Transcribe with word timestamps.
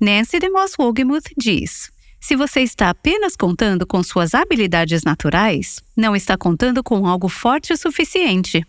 Nancy 0.00 0.38
DeMoss 0.38 0.76
Wogemuth 0.78 1.30
diz: 1.36 1.90
se 2.18 2.34
você 2.34 2.60
está 2.60 2.88
apenas 2.88 3.36
contando 3.36 3.86
com 3.86 4.02
suas 4.02 4.34
habilidades 4.34 5.02
naturais, 5.02 5.80
não 5.96 6.16
está 6.16 6.38
contando 6.38 6.82
com 6.82 7.06
algo 7.06 7.28
forte 7.28 7.72
o 7.72 7.76
suficiente. 7.76 8.64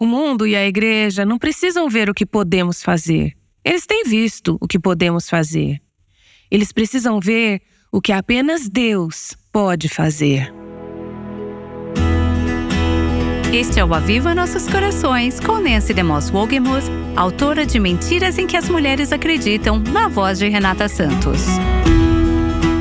O 0.00 0.06
mundo 0.06 0.46
e 0.46 0.54
a 0.54 0.66
igreja 0.66 1.24
não 1.24 1.38
precisam 1.38 1.88
ver 1.88 2.08
o 2.08 2.14
que 2.14 2.24
podemos 2.24 2.82
fazer. 2.82 3.36
Eles 3.64 3.84
têm 3.84 4.04
visto 4.04 4.56
o 4.60 4.68
que 4.68 4.78
podemos 4.78 5.28
fazer. 5.28 5.82
Eles 6.50 6.72
precisam 6.72 7.20
ver 7.20 7.60
o 7.92 8.00
que 8.00 8.12
apenas 8.12 8.68
Deus 8.68 9.36
pode 9.52 9.88
fazer. 9.88 10.59
Este 13.52 13.80
é 13.80 13.84
o 13.84 13.92
Aviva 13.92 14.32
Nossos 14.32 14.68
Corações, 14.68 15.40
com 15.40 15.58
Nancy 15.58 15.92
DeMoss 15.92 16.30
Wogemuth, 16.32 16.84
autora 17.16 17.66
de 17.66 17.80
Mentiras 17.80 18.38
em 18.38 18.46
que 18.46 18.56
as 18.56 18.68
Mulheres 18.68 19.12
Acreditam, 19.12 19.82
na 19.90 20.06
voz 20.06 20.38
de 20.38 20.48
Renata 20.48 20.88
Santos. 20.88 21.46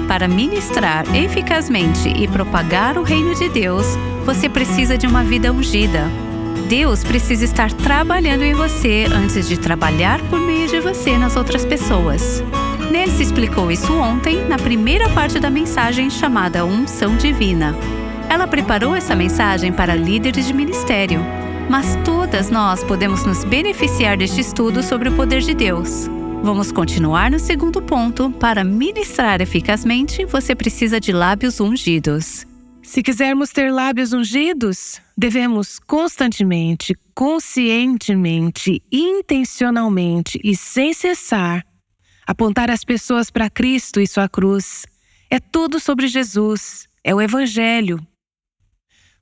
Para 0.08 0.28
ministrar 0.28 1.06
eficazmente 1.16 2.10
e 2.10 2.28
propagar 2.28 3.00
o 3.00 3.04
reino 3.04 3.34
de 3.34 3.50
Deus, 3.50 3.84
você 4.24 4.48
precisa 4.48 4.96
de 4.96 5.08
uma 5.08 5.24
vida 5.24 5.52
ungida. 5.52 6.04
Deus 6.68 7.04
precisa 7.04 7.46
estar 7.46 7.74
trabalhando 7.74 8.44
em 8.44 8.54
você 8.54 9.08
antes 9.12 9.48
de 9.50 9.58
trabalhar 9.58 10.22
por 10.30 10.40
meio 10.40 10.68
de 10.68 10.80
você 10.80 11.18
nas 11.18 11.36
outras 11.36 11.66
pessoas. 11.66 12.44
Nancy 12.92 13.24
explicou 13.24 13.72
isso 13.72 13.92
ontem 13.92 14.48
na 14.48 14.58
primeira 14.58 15.10
parte 15.10 15.40
da 15.40 15.50
mensagem 15.50 16.12
chamada 16.12 16.64
Unção 16.64 17.18
Divina. 17.18 17.76
Ela 18.30 18.48
preparou 18.48 18.96
essa 18.96 19.16
mensagem 19.16 19.74
para 19.74 19.96
líderes 19.96 20.46
de 20.46 20.54
ministério, 20.54 21.20
mas 21.70 21.98
todas 22.06 22.50
nós 22.50 22.84
podemos 22.84 23.26
nos 23.26 23.44
beneficiar 23.44 24.16
deste 24.16 24.40
estudo 24.40 24.84
sobre 24.84 25.10
o 25.10 25.16
poder 25.16 25.42
de 25.42 25.54
Deus. 25.54 26.08
Vamos 26.44 26.72
continuar 26.72 27.32
no 27.32 27.40
segundo 27.40 27.82
ponto. 27.82 28.30
Para 28.32 28.64
ministrar 28.64 29.42
eficazmente, 29.42 30.26
você 30.26 30.56
precisa 30.56 31.00
de 31.00 31.12
lábios 31.12 31.60
ungidos. 31.60 32.46
Se 32.84 33.04
quisermos 33.04 33.50
ter 33.50 33.72
lábios 33.72 34.14
ungidos, 34.14 35.02
devemos 35.18 35.80
constantemente, 35.80 36.96
conscientemente, 37.14 38.82
intencionalmente 38.92 40.40
e 40.44 40.56
sem 40.56 40.94
cessar 40.94 41.66
apontar 42.30 42.70
as 42.70 42.84
pessoas 42.84 43.32
para 43.32 43.50
Cristo 43.50 44.00
e 44.00 44.06
sua 44.06 44.30
cruz. 44.30 44.86
É 45.32 45.40
tudo 45.40 45.80
sobre 45.80 46.08
Jesus, 46.08 46.88
é 47.04 47.14
o 47.14 47.20
Evangelho. 47.20 48.00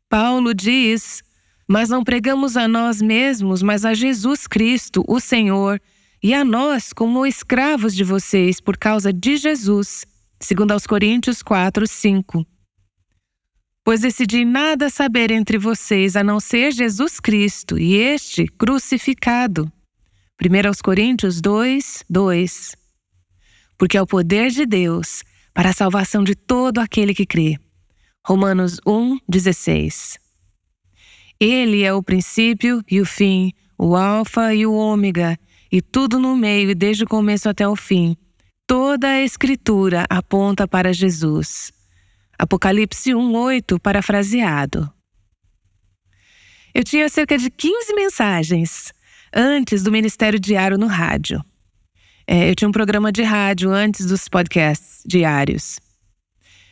Paulo 0.10 0.54
diz: 0.54 1.22
Mas 1.68 1.90
não 1.90 2.04
pregamos 2.04 2.56
a 2.56 2.68
nós 2.68 3.02
mesmos, 3.02 3.62
mas 3.62 3.84
a 3.84 3.94
Jesus 3.94 4.48
Cristo, 4.48 5.04
o 5.08 5.20
Senhor, 5.20 5.82
e 6.24 6.34
a 6.34 6.44
nós 6.44 6.94
como 6.94 7.26
escravos 7.26 7.94
de 7.94 8.04
vocês 8.04 8.60
por 8.60 8.78
causa 8.78 9.12
de 9.12 9.38
Jesus. 9.38 10.06
Segundo 10.40 10.72
aos 10.72 10.88
Coríntios 10.88 11.42
4, 11.42 11.86
5. 11.88 12.46
Pois 13.84 14.02
decidi 14.02 14.44
nada 14.44 14.90
saber 14.90 15.32
entre 15.32 15.58
vocês 15.58 16.16
a 16.16 16.24
não 16.24 16.40
ser 16.40 16.72
Jesus 16.72 17.20
Cristo 17.20 17.78
e 17.78 17.96
este 17.96 18.48
crucificado. 18.48 19.72
1 20.42 20.68
aos 20.68 20.82
Coríntios 20.82 21.42
2, 21.42 22.04
2. 22.10 22.76
Porque 23.78 23.98
é 23.98 24.02
o 24.02 24.08
poder 24.08 24.52
de 24.52 24.66
Deus 24.66 25.24
para 25.54 25.70
a 25.70 25.74
salvação 25.74 26.24
de 26.24 26.36
todo 26.36 26.80
aquele 26.80 27.14
que 27.14 27.26
crê 27.26 27.58
Romanos 28.28 28.82
1, 28.86 29.20
16. 29.30 30.20
Ele 31.40 31.84
é 31.84 31.94
o 31.94 32.04
princípio 32.04 32.84
e 32.92 33.00
o 33.00 33.06
fim, 33.06 33.54
o 33.78 33.96
Alfa 33.96 34.54
e 34.54 34.66
o 34.66 34.74
Ômega, 34.74 35.40
e 35.72 35.82
tudo 35.82 36.20
no 36.20 36.36
meio, 36.36 36.76
desde 36.76 37.06
o 37.06 37.08
começo 37.08 37.48
até 37.48 37.66
o 37.66 37.74
fim. 37.74 38.18
Toda 38.68 39.08
a 39.08 39.22
Escritura 39.22 40.06
aponta 40.10 40.68
para 40.68 40.92
Jesus. 40.92 41.72
Apocalipse 42.38 43.16
1, 43.16 43.34
8, 43.34 43.80
parafraseado. 43.80 44.92
Eu 46.76 46.84
tinha 46.84 47.08
cerca 47.08 47.38
de 47.38 47.50
15 47.50 47.94
mensagens 47.94 48.92
antes 49.34 49.84
do 49.84 49.90
Ministério 49.90 50.38
Diário 50.38 50.78
no 50.78 50.88
rádio. 50.88 51.42
É, 52.28 52.50
eu 52.50 52.56
tinha 52.56 52.68
um 52.68 52.74
programa 52.74 53.10
de 53.10 53.24
rádio 53.24 53.72
antes 53.72 54.06
dos 54.06 54.28
podcasts 54.28 55.02
diários. 55.06 55.80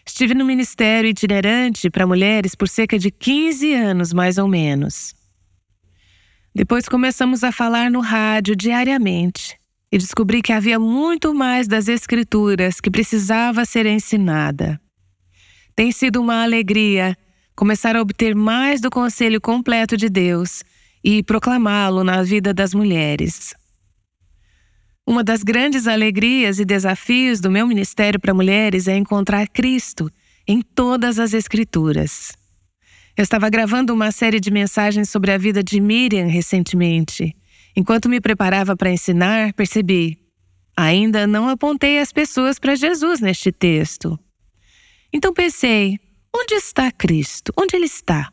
Estive 0.08 0.36
no 0.36 0.46
ministério 0.46 1.10
itinerante 1.10 1.90
para 1.90 2.06
mulheres 2.06 2.54
por 2.54 2.70
cerca 2.70 2.98
de 3.00 3.10
15 3.10 3.74
anos, 3.74 4.14
mais 4.14 4.38
ou 4.38 4.48
menos. 4.48 5.16
Depois 6.54 6.88
começamos 6.88 7.44
a 7.44 7.52
falar 7.52 7.90
no 7.90 8.00
rádio 8.00 8.56
diariamente 8.56 9.60
e 9.92 9.98
descobri 9.98 10.42
que 10.42 10.54
havia 10.54 10.80
muito 10.80 11.34
mais 11.34 11.68
das 11.68 11.88
Escrituras 11.88 12.80
que 12.80 12.92
precisava 12.92 13.66
ser 13.66 13.86
ensinada. 13.86 14.80
Tem 15.76 15.92
sido 15.92 16.22
uma 16.22 16.44
alegria 16.44 17.18
começar 17.56 17.96
a 17.96 18.02
obter 18.02 18.36
mais 18.36 18.80
do 18.80 18.90
conselho 18.90 19.42
completo 19.42 19.98
de 19.98 20.08
Deus 20.08 20.64
e 21.04 21.24
proclamá-lo 21.24 22.04
na 22.04 22.24
vida 22.24 22.54
das 22.54 22.74
mulheres. 22.74 23.54
Uma 25.08 25.24
das 25.24 25.44
grandes 25.44 25.88
alegrias 25.88 26.58
e 26.58 26.66
desafios 26.66 27.40
do 27.40 27.52
meu 27.52 27.68
ministério 27.68 28.20
para 28.20 28.34
mulheres 28.34 28.88
é 28.88 28.98
encontrar 28.98 29.48
Cristo 29.48 30.12
em 30.48 30.64
todas 30.64 31.20
as 31.20 31.32
Escrituras. 31.32 32.36
Eu 33.16 33.22
estava 33.22 33.48
gravando 33.48 33.94
uma 33.94 34.12
série 34.12 34.40
de 34.40 34.50
mensagens 34.50 35.10
sobre 35.10 35.32
a 35.32 35.38
vida 35.38 35.64
de 35.64 35.80
Miriam 35.80 36.26
recentemente. 36.26 37.36
Enquanto 37.76 38.10
me 38.10 38.20
preparava 38.20 38.76
para 38.76 38.92
ensinar, 38.92 39.54
percebi: 39.54 40.18
ainda 40.76 41.28
não 41.28 41.48
apontei 41.48 42.00
as 42.00 42.12
pessoas 42.12 42.58
para 42.58 42.76
Jesus 42.76 43.20
neste 43.20 43.52
texto. 43.52 44.20
Então 45.14 45.32
pensei: 45.32 46.00
onde 46.36 46.56
está 46.56 46.92
Cristo? 46.92 47.54
Onde 47.56 47.76
ele 47.76 47.86
está? 47.86 48.32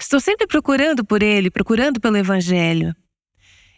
Estou 0.00 0.18
sempre 0.18 0.48
procurando 0.48 1.04
por 1.04 1.22
ele, 1.22 1.48
procurando 1.48 2.00
pelo 2.00 2.16
Evangelho. 2.16 2.92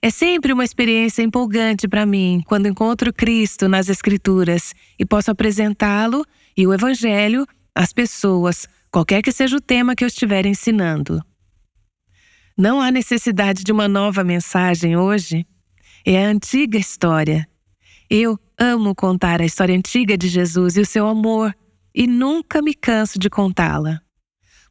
É 0.04 0.10
sempre 0.10 0.53
uma 0.53 0.66
experiência 0.66 1.22
empolgante 1.22 1.88
para 1.88 2.04
mim 2.04 2.42
quando 2.44 2.69
encontro 2.69 3.10
Cristo 3.10 3.66
nas 3.66 3.88
Escrituras 3.88 4.75
e 4.98 5.06
posso 5.06 5.31
apresentá-lo 5.31 6.26
e 6.54 6.66
o 6.66 6.75
Evangelho 6.75 7.47
às 7.75 7.91
pessoas, 7.91 8.69
qualquer 8.91 9.22
que 9.22 9.32
seja 9.32 9.56
o 9.56 9.62
tema 9.62 9.97
que 9.97 10.04
eu 10.04 10.09
estiver 10.09 10.44
ensinando. 10.44 11.25
Não 12.54 12.82
há 12.82 12.91
necessidade 12.91 13.65
de 13.65 13.72
uma 13.72 13.88
nova 13.88 14.22
mensagem 14.22 14.94
hoje. 14.94 15.47
É 16.04 16.22
a 16.22 16.28
antiga 16.28 16.76
história. 16.76 17.48
Eu 18.10 18.38
amo 18.60 18.94
contar 18.94 19.41
a 19.41 19.47
história 19.47 19.75
antiga 19.75 20.19
de 20.19 20.28
Jesus 20.28 20.76
e 20.76 20.82
o 20.82 20.86
seu 20.86 21.06
amor 21.06 21.56
e 21.94 22.06
nunca 22.06 22.60
me 22.60 22.75
canso 22.75 23.19
de 23.19 23.31
contá-la. 23.31 24.03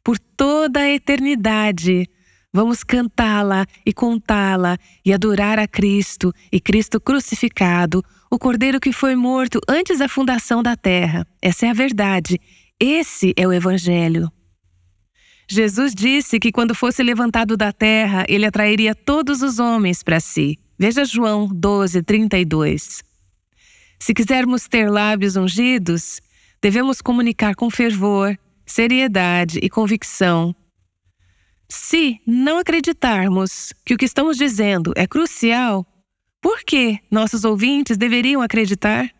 Por 0.04 0.16
toda 0.16 0.78
a 0.78 0.90
eternidade, 0.90 2.08
Vamos 2.56 2.84
cantá-la 2.84 3.66
e 3.84 3.92
contá-la 3.92 4.78
e 5.04 5.12
adorar 5.12 5.58
a 5.58 5.66
Cristo 5.66 6.32
e 6.52 6.60
Cristo 6.60 7.00
crucificado, 7.00 8.00
o 8.30 8.38
Cordeiro 8.38 8.78
que 8.78 8.92
foi 8.92 9.16
morto 9.16 9.58
antes 9.68 9.98
da 9.98 10.08
fundação 10.08 10.62
da 10.62 10.76
terra. 10.76 11.26
Essa 11.42 11.66
é 11.66 11.70
a 11.70 11.72
verdade. 11.72 12.40
Esse 12.78 13.34
é 13.36 13.44
o 13.44 13.52
Evangelho. 13.52 14.30
Jesus 15.50 15.96
disse 15.96 16.38
que 16.38 16.52
quando 16.52 16.76
fosse 16.76 17.02
levantado 17.02 17.56
da 17.56 17.72
terra, 17.72 18.24
ele 18.28 18.46
atrairia 18.46 18.94
todos 18.94 19.42
os 19.42 19.58
homens 19.58 20.04
para 20.04 20.20
si. 20.20 20.56
Veja 20.78 21.04
João 21.04 21.48
12, 21.52 22.04
32. 22.04 23.02
Se 23.98 24.14
quisermos 24.14 24.68
ter 24.68 24.88
lábios 24.88 25.34
ungidos, 25.34 26.20
devemos 26.62 27.00
comunicar 27.02 27.56
com 27.56 27.68
fervor, 27.68 28.38
seriedade 28.64 29.58
e 29.60 29.68
convicção 29.68 30.54
se 31.68 32.20
não 32.26 32.58
acreditarmos 32.58 33.72
que 33.84 33.94
o 33.94 33.96
que 33.96 34.04
estamos 34.04 34.36
dizendo 34.36 34.92
é 34.96 35.06
crucial, 35.06 35.86
por 36.40 36.60
que 36.64 36.98
nossos 37.10 37.44
ouvintes 37.44 37.96
deveriam 37.96 38.42
acreditar? 38.42 39.10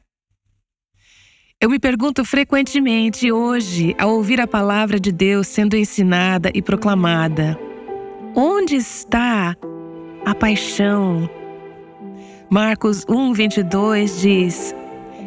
Eu 1.60 1.70
me 1.70 1.78
pergunto 1.78 2.24
frequentemente 2.24 3.32
hoje, 3.32 3.94
ao 3.98 4.10
ouvir 4.10 4.40
a 4.40 4.46
palavra 4.46 5.00
de 5.00 5.10
Deus 5.10 5.46
sendo 5.46 5.76
ensinada 5.76 6.50
e 6.54 6.60
proclamada: 6.60 7.58
onde 8.34 8.76
está 8.76 9.56
a 10.26 10.34
paixão? 10.34 11.30
Marcos 12.50 13.06
1, 13.08 13.32
22 13.32 14.20
diz: 14.20 14.74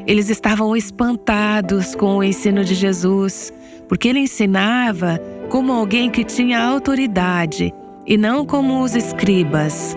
Eles 0.06 0.30
estavam 0.30 0.76
espantados 0.76 1.96
com 1.96 2.18
o 2.18 2.24
ensino 2.24 2.64
de 2.64 2.76
Jesus, 2.76 3.52
porque 3.88 4.08
ele 4.10 4.20
ensinava 4.20 5.20
como 5.50 5.72
alguém 5.72 6.10
que 6.10 6.24
tinha 6.24 6.62
autoridade 6.62 7.74
e 8.06 8.18
não 8.18 8.46
como 8.46 8.82
os 8.82 8.96
escribas. 8.96 9.96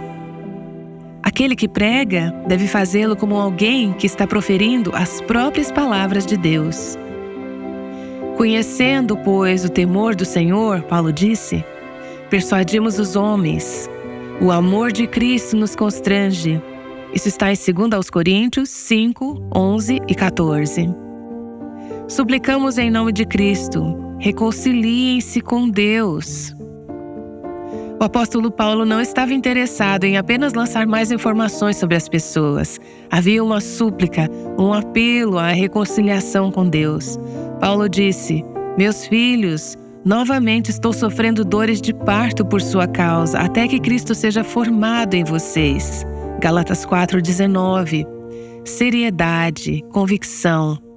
Aquele 1.22 1.54
que 1.54 1.68
prega 1.68 2.32
deve 2.46 2.66
fazê-lo 2.66 3.16
como 3.16 3.36
alguém 3.36 3.92
que 3.92 4.06
está 4.06 4.26
proferindo 4.26 4.90
as 4.94 5.20
próprias 5.22 5.70
palavras 5.70 6.24
de 6.24 6.36
Deus. 6.36 6.96
Conhecendo, 8.36 9.16
pois, 9.18 9.64
o 9.64 9.68
temor 9.68 10.14
do 10.14 10.24
Senhor, 10.24 10.82
Paulo 10.82 11.12
disse, 11.12 11.62
persuadimos 12.30 12.98
os 12.98 13.16
homens. 13.16 13.88
O 14.40 14.50
amor 14.50 14.92
de 14.92 15.06
Cristo 15.06 15.56
nos 15.56 15.76
constrange. 15.76 16.60
Isso 17.12 17.28
está 17.28 17.52
em 17.52 17.56
2 17.56 18.08
Coríntios 18.08 18.70
5, 18.70 19.50
11 19.54 19.98
e 20.08 20.14
14. 20.14 21.09
Suplicamos 22.10 22.76
em 22.76 22.90
nome 22.90 23.12
de 23.12 23.24
Cristo, 23.24 23.96
reconciliem-se 24.18 25.40
com 25.40 25.70
Deus. 25.70 26.52
O 28.00 28.02
apóstolo 28.02 28.50
Paulo 28.50 28.84
não 28.84 29.00
estava 29.00 29.32
interessado 29.32 30.02
em 30.02 30.16
apenas 30.18 30.52
lançar 30.52 30.88
mais 30.88 31.12
informações 31.12 31.76
sobre 31.76 31.94
as 31.94 32.08
pessoas. 32.08 32.80
Havia 33.12 33.44
uma 33.44 33.60
súplica, 33.60 34.28
um 34.58 34.72
apelo 34.72 35.38
à 35.38 35.50
reconciliação 35.50 36.50
com 36.50 36.68
Deus. 36.68 37.16
Paulo 37.60 37.88
disse: 37.88 38.44
Meus 38.76 39.06
filhos, 39.06 39.76
novamente 40.04 40.68
estou 40.68 40.92
sofrendo 40.92 41.44
dores 41.44 41.80
de 41.80 41.94
parto 41.94 42.44
por 42.44 42.60
sua 42.60 42.88
causa, 42.88 43.38
até 43.38 43.68
que 43.68 43.78
Cristo 43.78 44.16
seja 44.16 44.42
formado 44.42 45.14
em 45.14 45.22
vocês. 45.22 46.04
Galatas 46.40 46.84
4:19. 46.84 48.04
Seriedade, 48.64 49.84
convicção. 49.92 50.89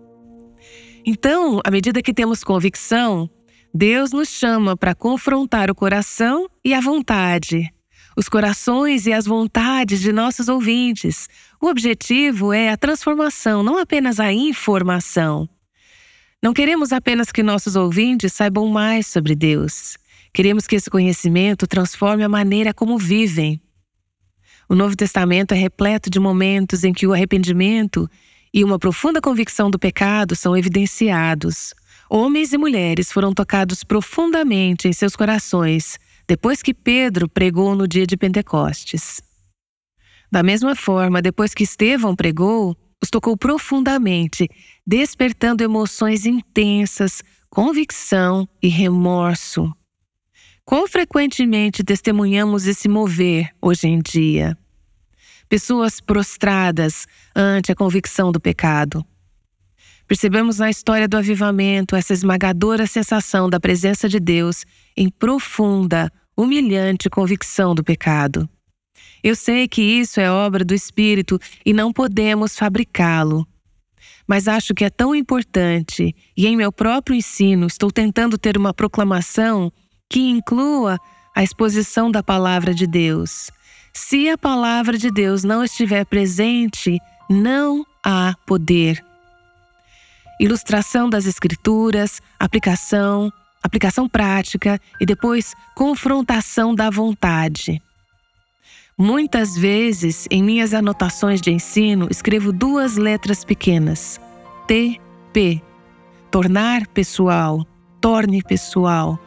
Então, 1.05 1.59
à 1.65 1.69
medida 1.69 2.01
que 2.01 2.13
temos 2.13 2.43
convicção, 2.43 3.29
Deus 3.73 4.11
nos 4.11 4.29
chama 4.29 4.77
para 4.77 4.95
confrontar 4.95 5.69
o 5.69 5.75
coração 5.75 6.47
e 6.63 6.73
a 6.73 6.79
vontade, 6.79 7.73
os 8.15 8.29
corações 8.29 9.05
e 9.05 9.11
as 9.11 9.25
vontades 9.25 9.99
de 9.99 10.13
nossos 10.13 10.47
ouvintes. 10.47 11.27
O 11.61 11.67
objetivo 11.67 12.53
é 12.53 12.69
a 12.69 12.77
transformação, 12.77 13.63
não 13.63 13.77
apenas 13.77 14.19
a 14.19 14.31
informação. 14.31 15.49
Não 16.41 16.53
queremos 16.53 16.93
apenas 16.93 17.31
que 17.31 17.43
nossos 17.43 17.75
ouvintes 17.75 18.31
saibam 18.31 18.67
mais 18.67 19.07
sobre 19.07 19.35
Deus. 19.35 19.97
Queremos 20.33 20.65
que 20.67 20.75
esse 20.75 20.89
conhecimento 20.89 21.67
transforme 21.67 22.23
a 22.23 22.29
maneira 22.29 22.73
como 22.73 22.97
vivem. 22.97 23.61
O 24.69 24.75
Novo 24.75 24.95
Testamento 24.95 25.53
é 25.53 25.57
repleto 25.57 26.09
de 26.09 26.19
momentos 26.19 26.83
em 26.83 26.93
que 26.93 27.05
o 27.05 27.13
arrependimento 27.13 28.09
e 28.53 28.63
uma 28.63 28.77
profunda 28.77 29.19
convicção 29.19 29.71
do 29.71 29.79
pecado 29.79 30.35
são 30.35 30.55
evidenciados. 30.55 31.73
Homens 32.09 32.53
e 32.53 32.57
mulheres 32.57 33.11
foram 33.11 33.33
tocados 33.33 33.83
profundamente 33.83 34.87
em 34.87 34.93
seus 34.93 35.15
corações 35.15 35.97
depois 36.27 36.61
que 36.61 36.73
Pedro 36.73 37.27
pregou 37.27 37.75
no 37.75 37.87
dia 37.87 38.05
de 38.05 38.15
Pentecostes. 38.15 39.21
Da 40.31 40.41
mesma 40.41 40.75
forma, 40.75 41.21
depois 41.21 41.53
que 41.53 41.63
Estevão 41.63 42.15
pregou, 42.15 42.77
os 43.01 43.09
tocou 43.09 43.35
profundamente, 43.35 44.47
despertando 44.87 45.63
emoções 45.63 46.25
intensas, 46.25 47.21
convicção 47.49 48.47
e 48.61 48.67
remorso. 48.67 49.71
Quão 50.65 50.87
frequentemente 50.87 51.83
testemunhamos 51.83 52.65
esse 52.65 52.87
mover 52.87 53.49
hoje 53.61 53.87
em 53.87 53.99
dia? 53.99 54.57
Pessoas 55.53 56.01
prostradas 56.01 57.05
ante 57.35 57.71
a 57.71 57.75
convicção 57.75 58.31
do 58.31 58.39
pecado. 58.39 59.05
Percebemos 60.07 60.57
na 60.57 60.67
história 60.67 61.07
do 61.07 61.15
avivamento 61.15 61.95
essa 61.95 62.11
esmagadora 62.11 62.87
sensação 62.87 63.47
da 63.47 63.59
presença 63.59 64.09
de 64.09 64.19
Deus 64.19 64.65
em 64.97 65.11
profunda, 65.11 66.11
humilhante 66.35 67.07
convicção 67.07 67.75
do 67.75 67.83
pecado. 67.83 68.49
Eu 69.23 69.35
sei 69.35 69.67
que 69.67 69.83
isso 69.83 70.19
é 70.19 70.31
obra 70.31 70.65
do 70.65 70.73
Espírito 70.73 71.37
e 71.63 71.71
não 71.71 71.93
podemos 71.93 72.57
fabricá-lo. 72.57 73.47
Mas 74.27 74.47
acho 74.47 74.73
que 74.73 74.83
é 74.83 74.89
tão 74.89 75.13
importante, 75.13 76.15
e 76.35 76.47
em 76.47 76.57
meu 76.57 76.71
próprio 76.71 77.15
ensino 77.15 77.67
estou 77.67 77.91
tentando 77.91 78.39
ter 78.39 78.57
uma 78.57 78.73
proclamação 78.73 79.71
que 80.09 80.19
inclua 80.19 80.97
a 81.35 81.43
exposição 81.43 82.09
da 82.09 82.23
palavra 82.23 82.73
de 82.73 82.87
Deus, 82.87 83.51
se 83.93 84.27
a 84.29 84.37
palavra 84.37 84.97
de 84.97 85.11
Deus 85.11 85.43
não 85.43 85.63
estiver 85.63 86.05
presente, 86.05 86.99
não 87.29 87.85
há 88.03 88.33
poder. 88.45 89.03
Ilustração 90.39 91.09
das 91.09 91.25
Escrituras, 91.27 92.19
aplicação, 92.39 93.31
aplicação 93.61 94.09
prática 94.09 94.79
e 94.99 95.05
depois 95.05 95.53
confrontação 95.75 96.73
da 96.73 96.89
vontade. 96.89 97.81
Muitas 98.97 99.55
vezes, 99.55 100.27
em 100.29 100.43
minhas 100.43 100.73
anotações 100.73 101.39
de 101.39 101.51
ensino, 101.51 102.07
escrevo 102.09 102.51
duas 102.51 102.97
letras 102.97 103.45
pequenas: 103.45 104.19
TP, 104.67 105.61
tornar 106.31 106.87
pessoal, 106.87 107.65
torne 108.01 108.43
pessoal. 108.43 109.19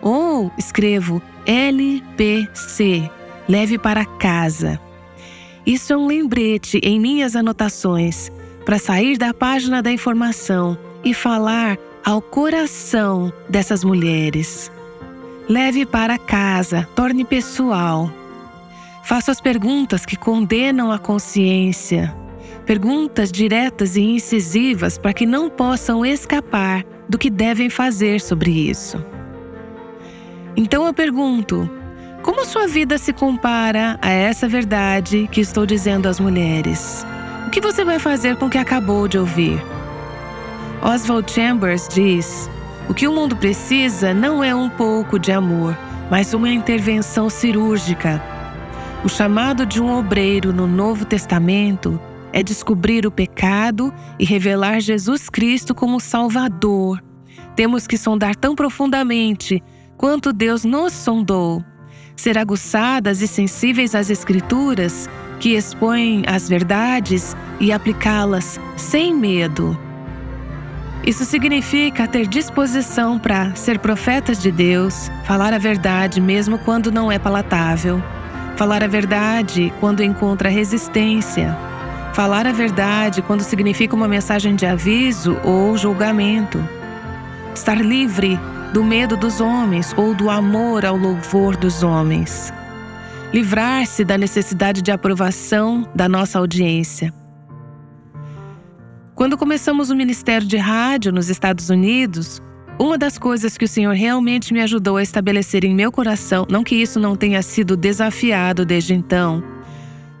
Ou 0.00 0.50
escrevo 0.56 1.20
LPC, 1.46 3.10
leve 3.48 3.78
para 3.78 4.04
casa. 4.04 4.80
Isso 5.66 5.92
é 5.92 5.96
um 5.96 6.06
lembrete 6.06 6.78
em 6.82 7.00
minhas 7.00 7.34
anotações 7.34 8.30
para 8.64 8.78
sair 8.78 9.16
da 9.16 9.32
página 9.32 9.82
da 9.82 9.90
informação 9.90 10.78
e 11.02 11.14
falar 11.14 11.78
ao 12.04 12.20
coração 12.20 13.32
dessas 13.48 13.82
mulheres. 13.82 14.70
Leve 15.48 15.86
para 15.86 16.18
casa, 16.18 16.86
torne 16.94 17.24
pessoal. 17.24 18.10
Faça 19.02 19.32
as 19.32 19.40
perguntas 19.40 20.04
que 20.04 20.16
condenam 20.16 20.92
a 20.92 20.98
consciência. 20.98 22.14
Perguntas 22.66 23.32
diretas 23.32 23.96
e 23.96 24.02
incisivas 24.02 24.98
para 24.98 25.14
que 25.14 25.24
não 25.24 25.48
possam 25.48 26.04
escapar 26.04 26.84
do 27.08 27.16
que 27.16 27.30
devem 27.30 27.70
fazer 27.70 28.20
sobre 28.20 28.50
isso. 28.50 29.02
Então 30.54 30.86
eu 30.86 30.92
pergunto: 30.92 31.70
como 32.28 32.44
sua 32.44 32.66
vida 32.68 32.98
se 32.98 33.10
compara 33.10 33.98
a 34.02 34.10
essa 34.10 34.46
verdade 34.46 35.26
que 35.32 35.40
estou 35.40 35.64
dizendo 35.64 36.06
às 36.06 36.20
mulheres? 36.20 37.02
O 37.46 37.50
que 37.50 37.58
você 37.58 37.82
vai 37.82 37.98
fazer 37.98 38.36
com 38.36 38.44
o 38.44 38.50
que 38.50 38.58
acabou 38.58 39.08
de 39.08 39.16
ouvir? 39.16 39.58
Oswald 40.82 41.32
Chambers 41.32 41.88
diz: 41.88 42.50
O 42.86 42.92
que 42.92 43.08
o 43.08 43.14
mundo 43.14 43.34
precisa 43.34 44.12
não 44.12 44.44
é 44.44 44.54
um 44.54 44.68
pouco 44.68 45.18
de 45.18 45.32
amor, 45.32 45.74
mas 46.10 46.34
uma 46.34 46.50
intervenção 46.50 47.30
cirúrgica. 47.30 48.22
O 49.02 49.08
chamado 49.08 49.64
de 49.64 49.80
um 49.80 49.90
obreiro 49.96 50.52
no 50.52 50.66
Novo 50.66 51.06
Testamento 51.06 51.98
é 52.30 52.42
descobrir 52.42 53.06
o 53.06 53.10
pecado 53.10 53.90
e 54.18 54.26
revelar 54.26 54.80
Jesus 54.80 55.30
Cristo 55.30 55.74
como 55.74 55.98
Salvador. 55.98 57.02
Temos 57.56 57.86
que 57.86 57.96
sondar 57.96 58.36
tão 58.36 58.54
profundamente 58.54 59.62
quanto 59.96 60.30
Deus 60.30 60.62
nos 60.62 60.92
sondou 60.92 61.64
ser 62.20 62.36
aguçadas 62.36 63.22
e 63.22 63.28
sensíveis 63.28 63.94
às 63.94 64.10
Escrituras, 64.10 65.08
que 65.38 65.54
expõem 65.54 66.24
as 66.26 66.48
verdades 66.48 67.36
e 67.60 67.72
aplicá-las 67.72 68.58
sem 68.76 69.14
medo. 69.14 69.78
Isso 71.06 71.24
significa 71.24 72.08
ter 72.08 72.26
disposição 72.26 73.18
para 73.18 73.54
ser 73.54 73.78
profetas 73.78 74.42
de 74.42 74.50
Deus, 74.50 75.10
falar 75.24 75.54
a 75.54 75.58
verdade 75.58 76.20
mesmo 76.20 76.58
quando 76.58 76.90
não 76.90 77.10
é 77.10 77.18
palatável, 77.18 78.02
falar 78.56 78.82
a 78.82 78.88
verdade 78.88 79.72
quando 79.78 80.02
encontra 80.02 80.48
resistência, 80.48 81.56
falar 82.12 82.48
a 82.48 82.52
verdade 82.52 83.22
quando 83.22 83.42
significa 83.42 83.94
uma 83.94 84.08
mensagem 84.08 84.56
de 84.56 84.66
aviso 84.66 85.38
ou 85.44 85.78
julgamento, 85.78 86.62
estar 87.54 87.80
livre 87.80 88.38
do 88.72 88.84
medo 88.84 89.16
dos 89.16 89.40
homens 89.40 89.94
ou 89.96 90.14
do 90.14 90.28
amor 90.28 90.84
ao 90.84 90.96
louvor 90.96 91.56
dos 91.56 91.82
homens. 91.82 92.52
Livrar-se 93.32 94.04
da 94.04 94.18
necessidade 94.18 94.82
de 94.82 94.90
aprovação 94.90 95.88
da 95.94 96.08
nossa 96.08 96.38
audiência. 96.38 97.12
Quando 99.14 99.36
começamos 99.36 99.90
o 99.90 99.96
ministério 99.96 100.46
de 100.46 100.56
rádio 100.56 101.12
nos 101.12 101.28
Estados 101.28 101.70
Unidos, 101.70 102.42
uma 102.78 102.96
das 102.96 103.18
coisas 103.18 103.58
que 103.58 103.64
o 103.64 103.68
Senhor 103.68 103.94
realmente 103.94 104.52
me 104.52 104.60
ajudou 104.60 104.96
a 104.96 105.02
estabelecer 105.02 105.64
em 105.64 105.74
meu 105.74 105.90
coração, 105.90 106.46
não 106.48 106.62
que 106.62 106.76
isso 106.76 107.00
não 107.00 107.16
tenha 107.16 107.42
sido 107.42 107.76
desafiado 107.76 108.64
desde 108.64 108.94
então, 108.94 109.42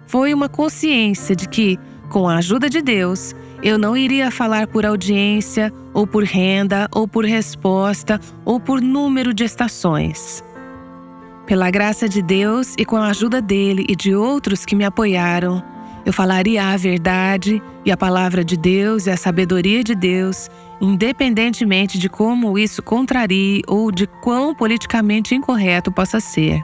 foi 0.06 0.34
uma 0.34 0.48
consciência 0.48 1.36
de 1.36 1.48
que, 1.48 1.78
com 2.08 2.28
a 2.28 2.38
ajuda 2.38 2.68
de 2.68 2.80
Deus, 2.80 3.34
eu 3.62 3.78
não 3.78 3.96
iria 3.96 4.30
falar 4.30 4.66
por 4.66 4.86
audiência, 4.86 5.72
ou 5.92 6.06
por 6.06 6.22
renda, 6.22 6.88
ou 6.92 7.08
por 7.08 7.24
resposta, 7.24 8.20
ou 8.44 8.60
por 8.60 8.80
número 8.80 9.34
de 9.34 9.44
estações. 9.44 10.44
Pela 11.46 11.70
graça 11.70 12.08
de 12.08 12.22
Deus 12.22 12.74
e 12.78 12.84
com 12.84 12.96
a 12.96 13.08
ajuda 13.08 13.40
dele 13.40 13.84
e 13.88 13.96
de 13.96 14.14
outros 14.14 14.64
que 14.64 14.76
me 14.76 14.84
apoiaram, 14.84 15.62
eu 16.04 16.12
falaria 16.12 16.64
a 16.64 16.76
verdade 16.76 17.62
e 17.84 17.90
a 17.90 17.96
palavra 17.96 18.44
de 18.44 18.56
Deus 18.56 19.06
e 19.06 19.10
a 19.10 19.16
sabedoria 19.16 19.82
de 19.82 19.94
Deus, 19.94 20.48
independentemente 20.80 21.98
de 21.98 22.08
como 22.08 22.58
isso 22.58 22.82
contrarie 22.82 23.62
ou 23.66 23.90
de 23.90 24.06
quão 24.06 24.54
politicamente 24.54 25.34
incorreto 25.34 25.90
possa 25.90 26.20
ser. 26.20 26.62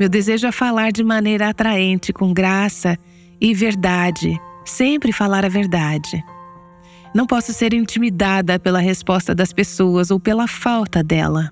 Meu 0.00 0.08
desejo 0.08 0.46
é 0.46 0.52
falar 0.52 0.90
de 0.90 1.04
maneira 1.04 1.48
atraente, 1.48 2.12
com 2.12 2.32
graça 2.32 2.98
e 3.40 3.52
verdade, 3.54 4.40
sempre 4.64 5.12
falar 5.12 5.44
a 5.44 5.48
verdade. 5.48 6.22
Não 7.14 7.26
posso 7.26 7.52
ser 7.52 7.72
intimidada 7.72 8.58
pela 8.58 8.80
resposta 8.80 9.34
das 9.34 9.52
pessoas 9.52 10.10
ou 10.10 10.18
pela 10.18 10.48
falta 10.48 11.02
dela. 11.02 11.50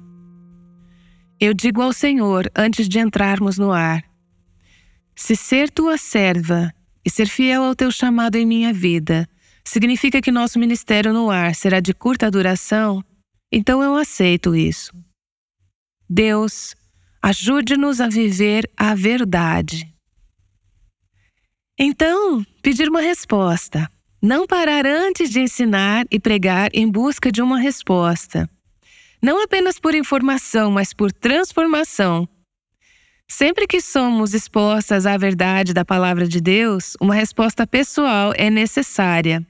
Eu 1.38 1.54
digo 1.54 1.83
ao 1.83 1.92
Senhor 1.92 2.50
antes 2.57 2.88
de 2.88 2.99
entrarmos 2.99 3.59
no 3.59 3.73
ar: 3.73 4.02
se 5.14 5.37
ser 5.37 5.71
tua 5.71 5.99
serva 5.99 6.73
e 7.04 7.11
ser 7.11 7.28
fiel 7.28 7.62
ao 7.62 7.75
teu 7.75 7.90
chamado 7.90 8.37
em 8.37 8.47
minha 8.47 8.73
vida 8.73 9.28
significa 9.64 10.21
que 10.21 10.33
nosso 10.33 10.59
ministério 10.59 11.12
no 11.12 11.31
ar 11.31 11.54
será 11.54 11.81
de 11.81 11.95
curta 11.95 12.31
duração, 12.31 13.04
então 13.50 13.83
eu 13.83 13.95
aceito 13.95 14.57
isso. 14.57 14.92
Deus, 16.09 16.75
ajude-nos 17.23 18.00
a 18.00 18.09
viver 18.09 18.69
a 18.76 18.95
verdade. 18.95 19.91
Então, 21.79 22.45
pedir 22.62 22.88
uma 22.88 23.00
resposta. 23.00 23.91
Não 24.21 24.47
parar 24.47 24.87
antes 24.87 25.31
de 25.31 25.41
ensinar 25.41 26.07
e 26.11 26.21
pregar 26.21 26.71
em 26.75 26.88
busca 26.88 27.33
de 27.33 27.41
uma 27.43 27.59
resposta. 27.59 28.49
Não 29.23 29.43
apenas 29.43 29.81
por 29.81 29.95
informação, 29.95 30.71
mas 30.71 30.93
por 30.93 31.11
transformação. 31.11 32.29
Sempre 33.26 33.67
que 33.67 33.81
somos 33.81 34.35
expostas 34.35 35.07
à 35.07 35.17
verdade 35.17 35.73
da 35.73 35.85
palavra 35.85 36.29
de 36.29 36.41
Deus, 36.41 36.95
uma 37.00 37.14
resposta 37.14 37.67
pessoal 37.67 38.33
é 38.37 38.50
necessária. 38.50 39.45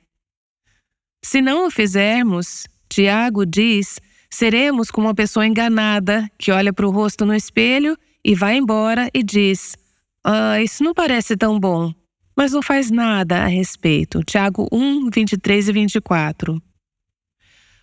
Se 1.25 1.43
não 1.43 1.67
o 1.67 1.71
fizermos, 1.71 2.67
Tiago 2.89 3.45
diz, 3.45 3.99
seremos 4.31 4.91
como 4.91 5.09
uma 5.09 5.15
pessoa 5.15 5.47
enganada 5.47 6.31
que 6.39 6.53
olha 6.53 6.73
para 6.73 6.87
o 6.87 6.91
rosto 6.91 7.27
no 7.27 7.35
espelho 7.35 7.99
e 8.25 8.35
vai 8.35 8.57
embora 8.57 9.11
e 9.13 9.23
diz: 9.23 9.77
Ah, 10.25 10.61
isso 10.63 10.85
não 10.85 10.95
parece 10.95 11.37
tão 11.37 11.59
bom 11.59 11.93
mas 12.37 12.53
não 12.53 12.63
faz 12.63 12.91
nada 12.91 13.43
a 13.43 13.47
respeito. 13.47 14.23
Tiago 14.25 14.69
1, 14.73 15.11
23 15.11 15.69
e 15.69 15.73
24. 15.73 16.63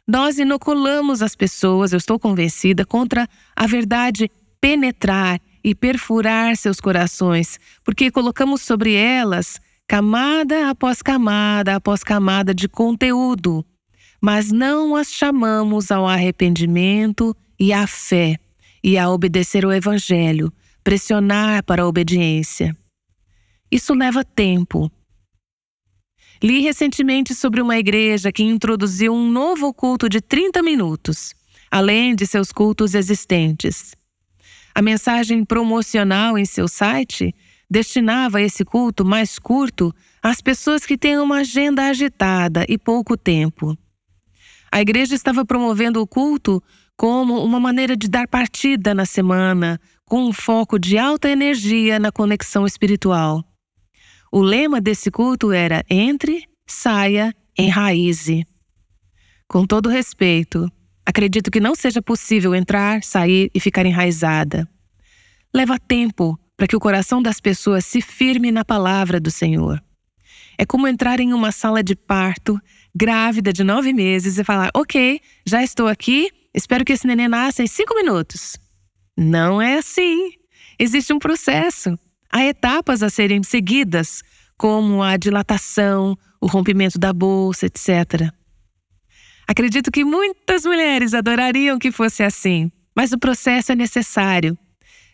Nós 0.08 0.39
inoculamos 0.39 1.22
as 1.22 1.36
pessoas, 1.36 1.94
eu 1.94 1.98
estou 1.98 2.18
convencida, 2.18 2.86
contra 2.86 3.27
a 3.56 3.68
verdade 3.68 4.29
penetrar 4.60 5.39
e 5.63 5.75
perfurar 5.75 6.56
seus 6.58 6.79
corações, 6.79 7.60
porque 7.84 8.10
colocamos 8.10 8.62
sobre 8.62 8.94
elas 8.94 9.60
camada 9.88 10.70
após 10.70 11.01
camada 11.01 11.75
após 11.75 12.03
camada 12.03 12.53
de 12.53 12.68
conteúdo, 12.68 13.65
mas 14.22 14.51
não 14.51 14.96
as 14.96 15.12
chamamos 15.12 15.91
ao 15.91 16.08
arrependimento 16.08 17.36
e 17.60 17.74
à 17.74 17.88
fé 17.88 18.38
e 18.84 18.98
a 18.98 19.10
obedecer 19.10 19.65
o 19.65 19.72
Evangelho, 19.72 20.51
pressionar 20.84 21.63
para 21.63 21.84
a 21.84 21.88
obediência. 21.88 22.75
Isso 23.71 23.93
leva 23.93 24.23
tempo. 24.23 24.91
Li 26.41 26.61
recentemente 26.61 27.35
sobre 27.35 27.61
uma 27.61 27.77
igreja 27.77 28.31
que 28.31 28.43
introduziu 28.43 29.13
um 29.13 29.29
novo 29.29 29.73
culto 29.73 30.07
de 30.07 30.21
30 30.21 30.63
minutos, 30.63 31.33
além 31.69 32.15
de 32.15 32.25
seus 32.25 32.51
cultos 32.51 32.95
existentes. 32.95 33.93
A 34.73 34.81
mensagem 34.81 35.43
promocional 35.43 36.38
em 36.38 36.45
seu 36.45 36.67
site 36.67 37.35
destinava 37.69 38.41
esse 38.41 38.63
culto 38.65 39.05
mais 39.05 39.38
curto 39.38 39.93
às 40.23 40.41
pessoas 40.41 40.85
que 40.85 40.97
têm 40.97 41.17
uma 41.19 41.39
agenda 41.39 41.88
agitada 41.88 42.65
e 42.67 42.77
pouco 42.77 43.17
tempo. 43.17 43.77
A 44.71 44.81
igreja 44.81 45.15
estava 45.15 45.45
promovendo 45.45 46.01
o 46.01 46.07
culto 46.07 46.63
como 46.95 47.43
uma 47.43 47.59
maneira 47.59 47.95
de 47.95 48.07
dar 48.07 48.27
partida 48.27 48.93
na 48.93 49.05
semana, 49.05 49.79
com 50.05 50.23
um 50.23 50.33
foco 50.33 50.79
de 50.79 50.97
alta 50.97 51.29
energia 51.29 51.99
na 51.99 52.11
conexão 52.11 52.65
espiritual. 52.65 53.49
O 54.31 54.41
lema 54.41 54.79
desse 54.79 55.09
culto 55.09 55.51
era 55.51 55.83
entre, 55.89 56.43
saia, 56.67 57.33
enraize. 57.57 58.45
Com 59.48 59.65
todo 59.65 59.89
respeito, 59.89 60.71
acredito 61.05 61.50
que 61.50 61.59
não 61.59 61.74
seja 61.74 62.01
possível 62.01 62.53
entrar, 62.53 63.03
sair 63.03 63.50
e 63.53 63.59
ficar 63.59 63.86
enraizada. 63.86 64.69
Leva 65.53 65.79
tempo 65.79 66.39
para 66.55 66.67
que 66.67 66.75
o 66.75 66.79
coração 66.79 67.21
das 67.21 67.39
pessoas 67.39 67.86
se 67.86 68.01
firme 68.01 68.51
na 68.51 68.63
palavra 68.63 69.19
do 69.19 69.31
Senhor. 69.31 69.81
É 70.57 70.65
como 70.65 70.88
entrar 70.88 71.19
em 71.19 71.33
uma 71.33 71.51
sala 71.51 71.81
de 71.81 71.95
parto, 71.95 72.59
grávida 72.93 73.51
de 73.51 73.63
nove 73.63 73.93
meses, 73.93 74.38
e 74.38 74.43
falar: 74.43 74.69
Ok, 74.75 75.19
já 75.45 75.63
estou 75.63 75.88
aqui, 75.88 76.29
espero 76.53 76.86
que 76.86 76.93
esse 76.93 77.07
neném 77.07 77.29
nasça 77.29 77.63
em 77.63 77.67
cinco 77.67 77.95
minutos. 77.95 78.57
Não 79.17 79.62
é 79.62 79.77
assim. 79.77 80.33
Existe 80.77 81.13
um 81.13 81.19
processo. 81.19 81.98
Há 82.31 82.45
etapas 82.45 83.01
a 83.01 83.09
serem 83.09 83.41
seguidas, 83.43 84.24
como 84.57 85.01
a 85.01 85.17
dilatação, 85.17 86.17
o 86.39 86.48
rompimento 86.48 87.00
da 87.00 87.12
bolsa, 87.12 87.65
etc. 87.65 88.31
Acredito 89.48 89.91
que 89.91 90.05
muitas 90.05 90.63
mulheres 90.63 91.13
adorariam 91.13 91.79
que 91.79 91.91
fosse 91.91 92.21
assim, 92.21 92.71
mas 92.95 93.12
o 93.12 93.17
processo 93.17 93.71
é 93.71 93.75
necessário. 93.75 94.57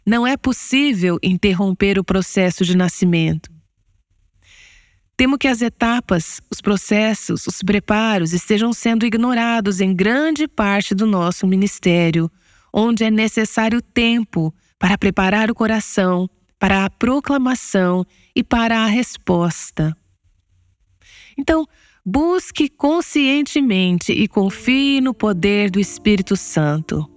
Não 0.05 0.27
é 0.27 0.35
possível 0.35 1.17
interromper 1.23 1.97
o 1.97 2.03
processo 2.03 2.65
de 2.65 2.75
nascimento. 2.75 3.49
Temo 5.17 5.37
que 5.37 5.47
as 5.47 5.61
etapas, 5.61 6.41
os 6.51 6.59
processos, 6.59 7.47
os 7.47 7.63
preparos 7.63 8.33
estejam 8.33 8.73
sendo 8.73 9.05
ignorados 9.05 9.79
em 9.79 9.95
grande 9.95 10.47
parte 10.47 10.93
do 10.93 11.05
nosso 11.05 11.47
ministério, 11.47 12.29
onde 12.73 13.05
é 13.05 13.09
necessário 13.09 13.81
tempo 13.81 14.53
para 14.77 14.97
preparar 14.97 15.49
o 15.49 15.55
coração 15.55 16.29
para 16.59 16.85
a 16.85 16.89
proclamação 16.89 18.05
e 18.35 18.43
para 18.43 18.79
a 18.79 18.87
resposta. 18.87 19.95
Então, 21.37 21.65
busque 22.05 22.69
conscientemente 22.69 24.11
e 24.11 24.27
confie 24.27 25.01
no 25.01 25.13
poder 25.13 25.69
do 25.69 25.79
Espírito 25.79 26.35
Santo. 26.35 27.09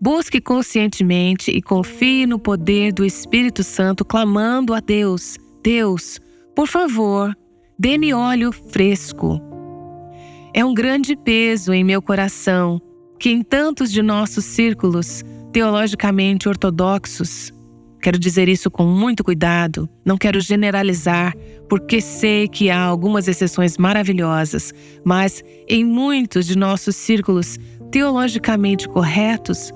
Busque 0.00 0.40
conscientemente 0.40 1.50
e 1.50 1.60
confie 1.60 2.26
no 2.26 2.38
poder 2.38 2.92
do 2.92 3.04
Espírito 3.04 3.62
Santo, 3.62 4.04
clamando 4.04 4.72
a 4.72 4.80
Deus: 4.80 5.36
Deus, 5.62 6.18
por 6.54 6.66
favor, 6.66 7.36
dê-me 7.78 8.12
óleo 8.14 8.50
fresco. 8.50 9.40
É 10.54 10.64
um 10.64 10.74
grande 10.74 11.14
peso 11.14 11.72
em 11.72 11.84
meu 11.84 12.02
coração 12.02 12.80
que, 13.18 13.30
em 13.30 13.42
tantos 13.42 13.92
de 13.92 14.02
nossos 14.02 14.44
círculos 14.44 15.22
teologicamente 15.52 16.48
ortodoxos, 16.48 17.52
Quero 18.00 18.18
dizer 18.18 18.48
isso 18.48 18.70
com 18.70 18.84
muito 18.84 19.22
cuidado, 19.22 19.88
não 20.04 20.16
quero 20.16 20.40
generalizar, 20.40 21.34
porque 21.68 22.00
sei 22.00 22.48
que 22.48 22.70
há 22.70 22.80
algumas 22.80 23.28
exceções 23.28 23.76
maravilhosas, 23.76 24.72
mas 25.04 25.42
em 25.68 25.84
muitos 25.84 26.46
de 26.46 26.56
nossos 26.56 26.96
círculos 26.96 27.58
teologicamente 27.90 28.88
corretos, 28.88 29.70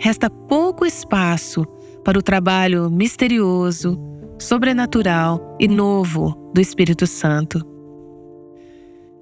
resta 0.00 0.28
pouco 0.28 0.84
espaço 0.84 1.64
para 2.04 2.18
o 2.18 2.22
trabalho 2.22 2.90
misterioso, 2.90 3.98
sobrenatural 4.38 5.56
e 5.60 5.68
novo 5.68 6.50
do 6.54 6.60
Espírito 6.60 7.06
Santo. 7.06 7.77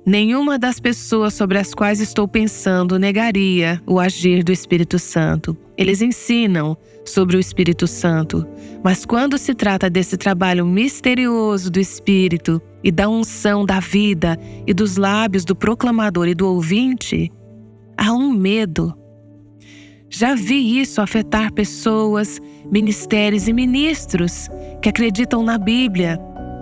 Nenhuma 0.07 0.57
das 0.57 0.79
pessoas 0.79 1.35
sobre 1.35 1.59
as 1.59 1.75
quais 1.75 2.01
estou 2.01 2.29
pensando 2.29 2.97
negaria 2.97 3.83
o 3.85 3.99
agir 3.99 4.45
do 4.45 4.53
Espírito 4.53 5.01
Santo. 5.01 5.57
Eles 5.77 6.01
ensinam 6.01 6.77
sobre 7.05 7.37
o 7.37 7.41
Espírito 7.41 7.89
Santo, 7.89 8.47
mas 8.85 9.05
quando 9.05 9.37
se 9.37 9.53
trata 9.53 9.91
desse 9.91 10.17
trabalho 10.17 10.65
misterioso 10.65 11.69
do 11.73 11.81
Espírito 11.81 12.63
e 12.85 12.93
da 12.93 13.09
unção 13.09 13.67
da 13.67 13.81
vida 13.81 14.39
e 14.65 14.73
dos 14.73 14.97
lábios 14.97 15.45
do 15.45 15.57
proclamador 15.57 16.29
e 16.29 16.37
do 16.37 16.47
ouvinte, 16.47 17.29
há 17.99 18.13
um 18.13 18.31
medo. 18.31 18.95
Já 20.09 20.37
vi 20.37 20.79
isso 20.79 21.01
afetar 21.01 21.53
pessoas, 21.53 22.41
ministérios 22.71 23.49
e 23.49 23.53
ministros 23.53 24.49
que 24.81 24.89
acreditam 24.89 25.43
na 25.43 25.59
Bíblia, 25.59 26.17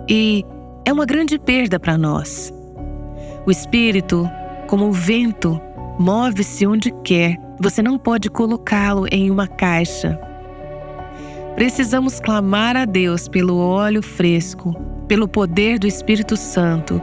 e 0.09 0.43
é 0.87 0.91
uma 0.91 1.05
grande 1.05 1.39
perda 1.39 1.79
para 1.79 1.99
nós. 1.99 2.51
O 3.47 3.51
espírito, 3.51 4.29
como 4.67 4.87
o 4.87 4.93
vento, 4.93 5.61
move-se 5.99 6.67
onde 6.67 6.91
quer. 7.03 7.37
Você 7.61 7.83
não 7.83 7.99
pode 7.99 8.31
colocá-lo 8.31 9.07
em 9.13 9.31
uma 9.31 9.47
caixa. 9.47 10.19
Precisamos 11.55 12.19
clamar 12.21 12.75
a 12.77 12.85
Deus 12.85 13.29
pelo 13.29 13.59
óleo 13.59 14.03
fresco, 14.03 14.75
pelo 15.07 15.29
poder 15.29 15.79
do 15.79 15.87
Espírito 15.87 16.37
Santo, 16.37 17.01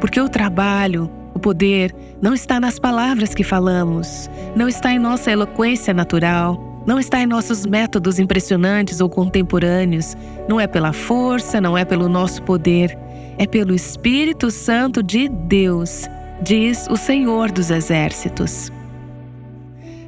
porque 0.00 0.20
o 0.20 0.28
trabalho, 0.28 1.08
o 1.32 1.38
poder, 1.38 1.94
não 2.20 2.34
está 2.34 2.58
nas 2.58 2.78
palavras 2.78 3.32
que 3.32 3.44
falamos, 3.44 4.28
não 4.54 4.68
está 4.68 4.92
em 4.92 4.98
nossa 4.98 5.30
eloquência 5.30 5.94
natural, 5.94 6.82
não 6.86 7.00
está 7.00 7.20
em 7.20 7.26
nossos 7.26 7.64
métodos 7.64 8.18
impressionantes 8.18 9.00
ou 9.00 9.08
contemporâneos, 9.08 10.16
não 10.48 10.60
é 10.60 10.66
pela 10.66 10.92
força, 10.92 11.60
não 11.60 11.78
é 11.78 11.84
pelo 11.84 12.08
nosso 12.08 12.42
poder, 12.42 12.98
é 13.38 13.46
pelo 13.46 13.74
Espírito 13.74 14.50
Santo 14.50 15.02
de 15.02 15.28
Deus, 15.28 16.04
diz 16.42 16.86
o 16.88 16.96
Senhor 16.96 17.50
dos 17.50 17.70
Exércitos. 17.70 18.70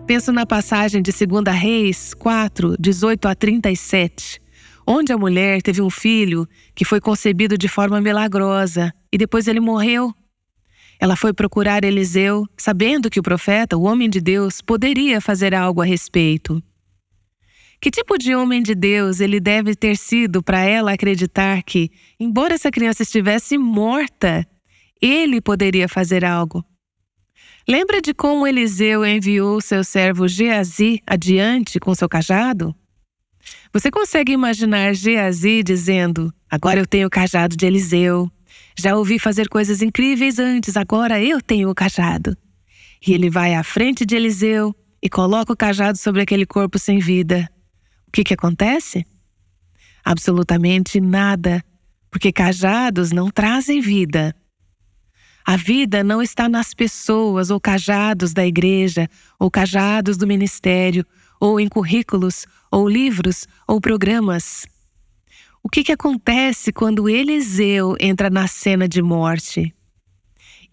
Penso 0.07 0.33
na 0.33 0.47
passagem 0.47 1.03
de 1.03 1.11
2 1.11 1.45
Reis 1.53 2.15
4, 2.15 2.77
18 2.79 3.27
a 3.27 3.35
37, 3.35 4.41
onde 4.87 5.13
a 5.13 5.19
mulher 5.19 5.61
teve 5.61 5.83
um 5.83 5.91
filho 5.91 6.47
que 6.75 6.85
foi 6.85 7.01
concebido 7.01 7.59
de 7.59 7.67
forma 7.67 8.01
milagrosa 8.01 8.93
e 9.13 9.19
depois 9.19 9.49
ele 9.49 9.59
morreu. 9.59 10.15
Ela 11.01 11.17
foi 11.17 11.33
procurar 11.33 11.85
Eliseu, 11.85 12.47
sabendo 12.57 13.11
que 13.11 13.21
o 13.21 13.23
profeta, 13.23 13.77
o 13.77 13.83
homem 13.83 14.09
de 14.09 14.21
Deus, 14.21 14.61
poderia 14.61 15.21
fazer 15.21 15.55
algo 15.55 15.83
a 15.83 15.85
respeito. 15.85 16.63
Que 17.87 17.91
tipo 17.93 18.19
de 18.19 18.35
homem 18.35 18.61
de 18.65 18.75
Deus 18.75 19.21
ele 19.21 19.39
deve 19.39 19.77
ter 19.77 19.97
sido 19.97 20.43
para 20.43 20.59
ela 20.59 20.93
acreditar 20.93 21.63
que, 21.63 21.89
embora 22.19 22.55
essa 22.55 22.69
criança 22.69 23.05
estivesse 23.05 23.57
morta, 23.57 24.45
ele 25.01 25.41
poderia 25.41 25.89
fazer 25.89 26.25
algo? 26.25 26.65
Lembra 27.69 28.03
de 28.03 28.13
como 28.13 28.45
Eliseu 28.45 29.07
enviou 29.07 29.61
seu 29.61 29.85
servo 29.85 30.27
Geazi 30.27 31.01
adiante 31.07 31.79
com 31.79 31.95
seu 31.95 32.09
cajado? 32.09 32.75
Você 33.73 33.89
consegue 33.89 34.33
imaginar 34.33 34.93
Geazi 34.93 35.63
dizendo: 35.63 36.35
Agora 36.51 36.81
eu 36.81 36.87
tenho 36.89 37.07
o 37.07 37.11
cajado 37.11 37.57
de 37.57 37.67
Eliseu. 37.67 38.29
Já 38.77 38.97
ouvi 38.97 39.21
fazer 39.21 39.49
coisas 39.49 39.81
incríveis 39.81 40.41
antes, 40.41 40.77
agora 40.77 41.23
eu 41.23 41.41
tenho 41.41 41.71
o 41.71 41.75
cajado. 41.75 42.37
E 43.07 43.15
ele 43.15 43.31
vai 43.31 43.55
à 43.55 43.63
frente 43.63 44.05
de 44.05 44.17
Eliseu 44.17 44.75
e 45.01 45.09
coloca 45.09 45.53
o 45.53 45.57
cajado 45.57 45.97
sobre 45.97 46.21
aquele 46.21 46.45
corpo 46.45 46.81
sem 46.81 46.99
vida. 46.99 47.49
Que, 48.17 48.25
que 48.25 48.33
acontece? 48.33 49.05
Absolutamente 50.03 50.99
nada, 51.03 51.63
porque 52.11 52.33
cajados 52.33 53.13
não 53.13 53.31
trazem 53.31 53.79
vida. 53.79 54.35
A 55.45 55.55
vida 55.55 56.03
não 56.03 56.23
está 56.23 56.49
nas 56.49 56.73
pessoas 56.73 57.51
ou 57.51 57.61
cajados 57.61 58.33
da 58.33 58.47
igreja, 58.47 59.07
ou 59.39 59.51
cajados 59.51 60.17
do 60.17 60.27
ministério, 60.27 61.05
ou 61.39 61.61
em 61.61 61.69
currículos, 61.69 62.47
ou 62.71 62.89
livros, 62.89 63.47
ou 63.69 63.83
programas. 63.83 64.65
O 65.63 65.69
que, 65.69 65.85
que 65.85 65.93
acontece 65.93 66.73
quando 66.73 67.11
Eliseu 67.11 67.97
entra 68.01 68.31
na 68.31 68.49
cena 68.49 68.89
de 68.89 69.03
morte? 69.03 69.75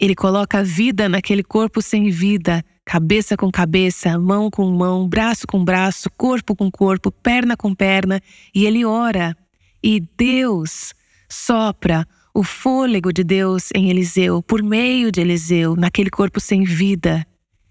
Ele 0.00 0.14
coloca 0.14 0.64
vida 0.64 1.10
naquele 1.10 1.42
corpo 1.42 1.82
sem 1.82 2.08
vida, 2.08 2.64
cabeça 2.84 3.36
com 3.36 3.50
cabeça, 3.50 4.18
mão 4.18 4.50
com 4.50 4.70
mão, 4.70 5.08
braço 5.08 5.46
com 5.46 5.64
braço, 5.64 6.10
corpo 6.16 6.54
com 6.54 6.70
corpo, 6.70 7.10
perna 7.10 7.56
com 7.56 7.74
perna, 7.74 8.20
e 8.54 8.66
ele 8.66 8.84
ora. 8.84 9.36
E 9.82 10.00
Deus 10.16 10.92
sopra 11.28 12.06
o 12.34 12.42
fôlego 12.42 13.12
de 13.12 13.22
Deus 13.22 13.68
em 13.74 13.90
Eliseu, 13.90 14.42
por 14.42 14.62
meio 14.62 15.10
de 15.10 15.20
Eliseu, 15.20 15.76
naquele 15.76 16.10
corpo 16.10 16.40
sem 16.40 16.64
vida. 16.64 17.26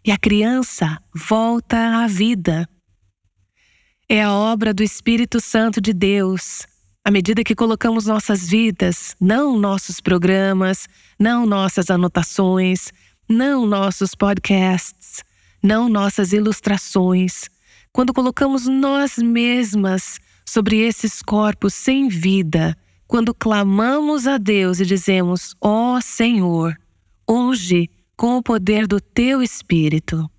E 0.05 0.11
a 0.11 0.17
criança 0.17 0.97
volta 1.13 2.03
à 2.03 2.07
vida. 2.07 2.67
É 4.09 4.23
a 4.23 4.33
obra 4.33 4.73
do 4.73 4.83
Espírito 4.83 5.39
Santo 5.39 5.79
de 5.79 5.93
Deus. 5.93 6.65
À 7.05 7.11
medida 7.11 7.43
que 7.43 7.55
colocamos 7.55 8.05
nossas 8.05 8.47
vidas, 8.47 9.15
não 9.19 9.57
nossos 9.57 9.99
programas, 9.99 10.87
não 11.19 11.45
nossas 11.45 11.89
anotações, 11.89 12.91
não 13.27 13.65
nossos 13.65 14.15
podcasts, 14.15 15.23
não 15.61 15.87
nossas 15.87 16.33
ilustrações, 16.33 17.49
quando 17.91 18.13
colocamos 18.13 18.67
nós 18.67 19.17
mesmas 19.17 20.19
sobre 20.45 20.79
esses 20.79 21.21
corpos 21.21 21.73
sem 21.73 22.07
vida, 22.07 22.75
quando 23.07 23.33
clamamos 23.33 24.25
a 24.27 24.37
Deus 24.37 24.79
e 24.79 24.85
dizemos: 24.85 25.55
Ó 25.61 25.95
oh, 25.95 26.01
Senhor, 26.01 26.77
unge 27.29 27.89
com 28.17 28.37
o 28.37 28.43
poder 28.43 28.87
do 28.87 28.99
teu 28.99 29.41
espírito. 29.41 30.29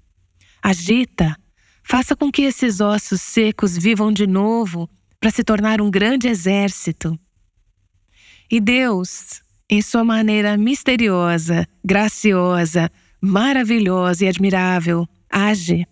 Agita, 0.62 1.36
faça 1.82 2.16
com 2.16 2.32
que 2.32 2.42
esses 2.42 2.80
ossos 2.80 3.20
secos 3.20 3.76
vivam 3.76 4.12
de 4.12 4.26
novo 4.26 4.88
para 5.20 5.30
se 5.30 5.44
tornar 5.44 5.80
um 5.80 5.90
grande 5.90 6.28
exército. 6.28 7.18
E 8.50 8.60
Deus, 8.60 9.42
em 9.70 9.80
sua 9.82 10.04
maneira 10.04 10.56
misteriosa, 10.56 11.66
graciosa, 11.84 12.90
maravilhosa 13.20 14.24
e 14.24 14.28
admirável, 14.28 15.06
age 15.30 15.86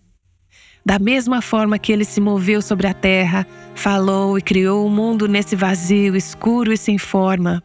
da 0.85 0.99
mesma 0.99 1.41
forma 1.41 1.79
que 1.79 1.91
ele 1.93 2.03
se 2.03 2.19
moveu 2.19 2.61
sobre 2.61 2.87
a 2.87 2.93
terra, 2.93 3.47
falou 3.73 4.37
e 4.37 4.41
criou 4.41 4.85
o 4.85 4.89
mundo 4.89 5.27
nesse 5.27 5.55
vazio, 5.55 6.15
escuro 6.15 6.73
e 6.73 6.77
sem 6.77 6.97
forma. 6.97 7.63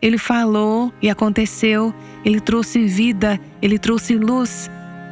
Ele 0.00 0.18
falou 0.18 0.92
e 1.02 1.10
aconteceu, 1.10 1.92
ele 2.24 2.40
trouxe 2.40 2.84
vida, 2.86 3.40
ele 3.60 3.78
trouxe 3.78 4.14
luz. 4.14 4.70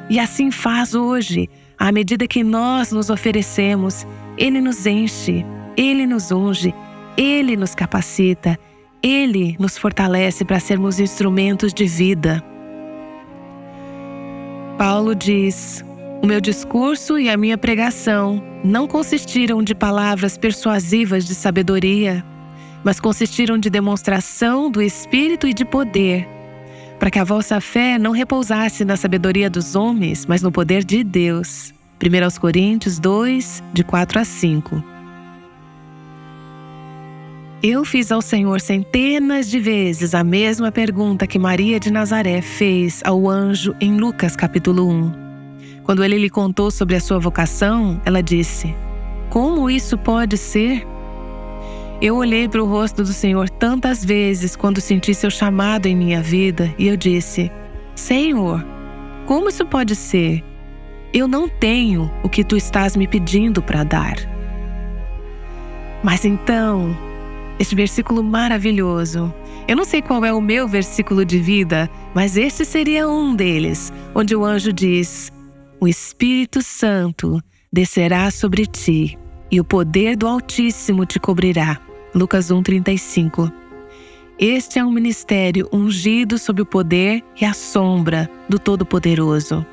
E 0.08 0.20
assim 0.20 0.50
faz 0.50 0.94
hoje, 0.94 1.48
à 1.78 1.90
medida 1.90 2.28
que 2.28 2.44
nós 2.44 2.92
nos 2.92 3.10
oferecemos, 3.10 4.06
ele 4.38 4.60
nos 4.60 4.86
enche, 4.86 5.44
ele 5.76 6.06
nos 6.06 6.30
unge, 6.30 6.72
ele 7.16 7.56
nos 7.56 7.74
capacita, 7.74 8.58
ele 9.02 9.56
nos 9.58 9.76
fortalece 9.76 10.44
para 10.44 10.60
sermos 10.60 11.00
instrumentos 11.00 11.74
de 11.74 11.86
vida. 11.86 12.42
Paulo 14.78 15.14
diz: 15.14 15.84
o 16.22 16.26
meu 16.26 16.40
discurso 16.40 17.18
e 17.18 17.28
a 17.28 17.36
minha 17.36 17.58
pregação 17.58 18.40
não 18.64 18.86
consistiram 18.86 19.60
de 19.62 19.74
palavras 19.74 20.38
persuasivas 20.38 21.24
de 21.24 21.34
sabedoria, 21.34 22.24
mas 22.84 23.00
consistiram 23.00 23.58
de 23.58 23.68
demonstração 23.68 24.70
do 24.70 24.80
Espírito 24.80 25.48
e 25.48 25.52
de 25.52 25.64
poder, 25.64 26.28
para 26.98 27.10
que 27.10 27.18
a 27.18 27.24
vossa 27.24 27.60
fé 27.60 27.98
não 27.98 28.12
repousasse 28.12 28.84
na 28.84 28.96
sabedoria 28.96 29.50
dos 29.50 29.74
homens, 29.74 30.26
mas 30.26 30.42
no 30.42 30.52
poder 30.52 30.84
de 30.84 31.02
Deus. 31.02 31.74
1 32.00 32.40
Coríntios 32.40 33.00
2, 33.00 33.62
de 33.72 33.82
4 33.82 34.20
a 34.20 34.24
5. 34.24 34.91
Eu 37.64 37.84
fiz 37.84 38.10
ao 38.10 38.20
Senhor 38.20 38.60
centenas 38.60 39.48
de 39.48 39.60
vezes 39.60 40.16
a 40.16 40.24
mesma 40.24 40.72
pergunta 40.72 41.28
que 41.28 41.38
Maria 41.38 41.78
de 41.78 41.92
Nazaré 41.92 42.42
fez 42.42 43.00
ao 43.04 43.30
anjo 43.30 43.72
em 43.80 43.98
Lucas 43.98 44.34
capítulo 44.34 44.88
1. 44.88 45.12
Quando 45.84 46.02
ele 46.02 46.18
lhe 46.18 46.28
contou 46.28 46.72
sobre 46.72 46.96
a 46.96 47.00
sua 47.00 47.20
vocação, 47.20 48.02
ela 48.04 48.20
disse: 48.20 48.74
Como 49.30 49.70
isso 49.70 49.96
pode 49.96 50.36
ser? 50.36 50.84
Eu 52.00 52.16
olhei 52.16 52.48
para 52.48 52.60
o 52.60 52.66
rosto 52.66 53.04
do 53.04 53.12
Senhor 53.12 53.48
tantas 53.48 54.04
vezes 54.04 54.56
quando 54.56 54.80
senti 54.80 55.14
seu 55.14 55.30
chamado 55.30 55.86
em 55.86 55.94
minha 55.94 56.20
vida 56.20 56.74
e 56.76 56.88
eu 56.88 56.96
disse: 56.96 57.48
Senhor, 57.94 58.66
como 59.24 59.48
isso 59.48 59.64
pode 59.64 59.94
ser? 59.94 60.42
Eu 61.14 61.28
não 61.28 61.48
tenho 61.48 62.10
o 62.24 62.28
que 62.28 62.42
tu 62.42 62.56
estás 62.56 62.96
me 62.96 63.06
pedindo 63.06 63.62
para 63.62 63.84
dar. 63.84 64.16
Mas 66.02 66.24
então, 66.24 67.11
este 67.58 67.74
versículo 67.74 68.22
maravilhoso. 68.22 69.32
Eu 69.68 69.76
não 69.76 69.84
sei 69.84 70.02
qual 70.02 70.24
é 70.24 70.32
o 70.32 70.40
meu 70.40 70.66
versículo 70.66 71.24
de 71.24 71.38
vida, 71.38 71.88
mas 72.14 72.36
este 72.36 72.64
seria 72.64 73.08
um 73.08 73.34
deles, 73.34 73.92
onde 74.14 74.34
o 74.34 74.44
anjo 74.44 74.72
diz: 74.72 75.30
o 75.80 75.88
Espírito 75.88 76.62
Santo 76.62 77.40
descerá 77.72 78.30
sobre 78.30 78.66
ti 78.66 79.18
e 79.50 79.60
o 79.60 79.64
poder 79.64 80.16
do 80.16 80.26
Altíssimo 80.26 81.04
te 81.04 81.18
cobrirá. 81.18 81.80
Lucas 82.14 82.50
1:35. 82.50 83.52
Este 84.38 84.78
é 84.78 84.84
um 84.84 84.90
ministério 84.90 85.68
ungido 85.72 86.38
sob 86.38 86.62
o 86.62 86.66
poder 86.66 87.22
e 87.40 87.44
a 87.44 87.52
sombra 87.52 88.28
do 88.48 88.58
Todo-Poderoso. 88.58 89.64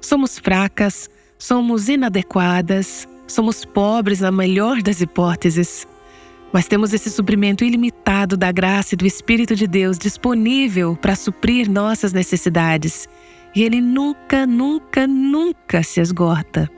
Somos 0.00 0.38
fracas, 0.38 1.08
somos 1.38 1.88
inadequadas, 1.88 3.08
somos 3.26 3.64
pobres 3.64 4.20
na 4.20 4.30
melhor 4.30 4.82
das 4.82 5.00
hipóteses, 5.00 5.86
mas 6.54 6.68
temos 6.68 6.92
esse 6.94 7.10
suprimento 7.10 7.64
ilimitado 7.64 8.36
da 8.36 8.52
graça 8.52 8.94
e 8.94 8.96
do 8.96 9.04
Espírito 9.04 9.56
de 9.56 9.66
Deus 9.66 9.98
disponível 9.98 10.96
para 10.96 11.16
suprir 11.16 11.68
nossas 11.68 12.12
necessidades 12.12 13.08
e 13.56 13.64
ele 13.64 13.80
nunca, 13.80 14.46
nunca, 14.46 15.04
nunca 15.04 15.82
se 15.82 16.00
esgota. 16.00 16.70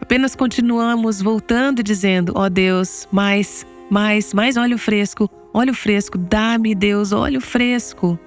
Apenas 0.00 0.34
continuamos 0.34 1.22
voltando 1.22 1.78
e 1.78 1.82
dizendo: 1.84 2.32
ó 2.34 2.46
oh 2.46 2.50
Deus, 2.50 3.06
mais, 3.12 3.64
mais, 3.88 4.34
mais 4.34 4.56
óleo 4.56 4.78
fresco, 4.78 5.30
óleo 5.54 5.72
fresco, 5.72 6.18
dá-me, 6.18 6.74
Deus, 6.74 7.12
óleo 7.12 7.40
fresco. 7.40 8.18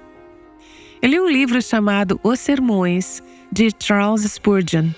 Eu 1.02 1.10
li 1.10 1.20
um 1.20 1.28
livro 1.28 1.60
chamado 1.60 2.18
Os 2.22 2.40
Sermões, 2.40 3.22
de 3.52 3.70
Charles 3.78 4.22
Spurgeon, 4.22 4.88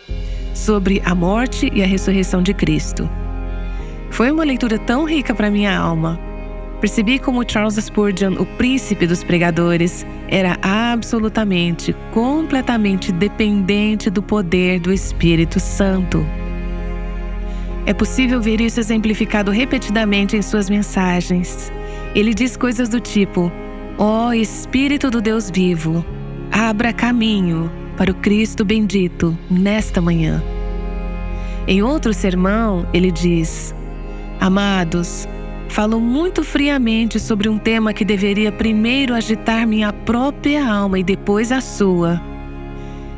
sobre 0.54 1.02
a 1.04 1.14
morte 1.16 1.68
e 1.74 1.82
a 1.82 1.86
ressurreição 1.86 2.42
de 2.42 2.54
Cristo. 2.54 3.08
Foi 4.12 4.30
uma 4.30 4.44
leitura 4.44 4.78
tão 4.78 5.04
rica 5.04 5.34
para 5.34 5.50
minha 5.50 5.76
alma 5.76 6.32
Percebi 6.82 7.20
como 7.20 7.48
Charles 7.48 7.76
Spurgeon, 7.76 8.32
o 8.40 8.44
príncipe 8.44 9.06
dos 9.06 9.22
pregadores, 9.22 10.04
era 10.26 10.58
absolutamente, 10.62 11.94
completamente 12.10 13.12
dependente 13.12 14.10
do 14.10 14.20
poder 14.20 14.80
do 14.80 14.92
Espírito 14.92 15.60
Santo. 15.60 16.26
É 17.86 17.94
possível 17.94 18.40
ver 18.40 18.60
isso 18.60 18.80
exemplificado 18.80 19.52
repetidamente 19.52 20.36
em 20.36 20.42
suas 20.42 20.68
mensagens. 20.68 21.70
Ele 22.16 22.34
diz 22.34 22.56
coisas 22.56 22.88
do 22.88 22.98
tipo: 22.98 23.52
Ó 23.96 24.30
oh, 24.30 24.32
Espírito 24.32 25.08
do 25.08 25.20
Deus 25.20 25.48
vivo, 25.48 26.04
abra 26.50 26.92
caminho 26.92 27.70
para 27.96 28.10
o 28.10 28.14
Cristo 28.14 28.64
bendito 28.64 29.38
nesta 29.48 30.00
manhã. 30.00 30.42
Em 31.68 31.80
outro 31.80 32.12
sermão, 32.12 32.84
ele 32.92 33.12
diz: 33.12 33.72
Amados, 34.42 35.28
Falo 35.68 35.98
muito 35.98 36.44
friamente 36.44 37.18
sobre 37.18 37.48
um 37.48 37.56
tema 37.56 37.94
que 37.94 38.04
deveria 38.04 38.52
primeiro 38.52 39.14
agitar 39.14 39.66
minha 39.66 39.90
própria 39.90 40.70
alma 40.70 40.98
e 40.98 41.02
depois 41.02 41.50
a 41.50 41.62
sua. 41.62 42.20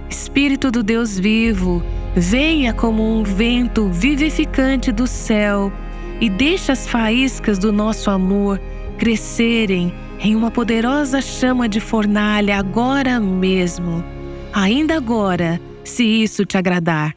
Espírito 0.09 0.71
do 0.71 0.81
Deus 0.81 1.19
vivo, 1.19 1.83
venha 2.15 2.73
como 2.73 3.03
um 3.03 3.25
vento 3.25 3.89
vivificante 3.89 4.93
do 4.93 5.05
céu 5.05 5.73
e 6.21 6.31
deixe 6.31 6.71
as 6.71 6.87
faíscas 6.87 7.59
do 7.59 7.73
nosso 7.73 8.09
amor 8.09 8.61
crescerem 8.99 9.93
em 10.21 10.37
uma 10.37 10.53
poderosa 10.53 11.21
chama 11.21 11.69
de 11.69 11.81
fornalha 11.81 12.57
agora 12.57 13.19
mesmo, 13.19 14.05
ainda 14.53 14.95
agora, 14.95 15.61
se 15.83 16.05
isso 16.05 16.47
te 16.47 16.57
agradar. 16.57 17.17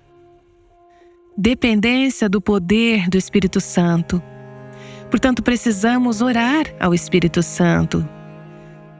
Dependência 1.39 2.27
do 2.27 2.41
poder 2.41 3.07
do 3.11 3.15
Espírito 3.15 3.61
Santo. 3.61 4.19
Portanto, 5.11 5.43
precisamos 5.43 6.19
orar 6.19 6.65
ao 6.79 6.95
Espírito 6.95 7.43
Santo 7.43 8.03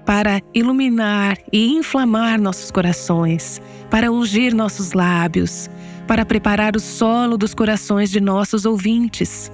para 0.06 0.39
iluminar 0.54 1.39
e 1.52 1.73
inflamar 1.73 2.39
nossos 2.39 2.69
corações, 2.69 3.60
para 3.89 4.12
ungir 4.12 4.54
nossos 4.54 4.93
lábios, 4.93 5.67
para 6.08 6.23
preparar 6.23 6.76
o 6.76 6.80
solo 6.80 7.39
dos 7.39 7.56
corações 7.56 8.12
de 8.12 8.21
nossos 8.21 8.65
ouvintes, 8.65 9.52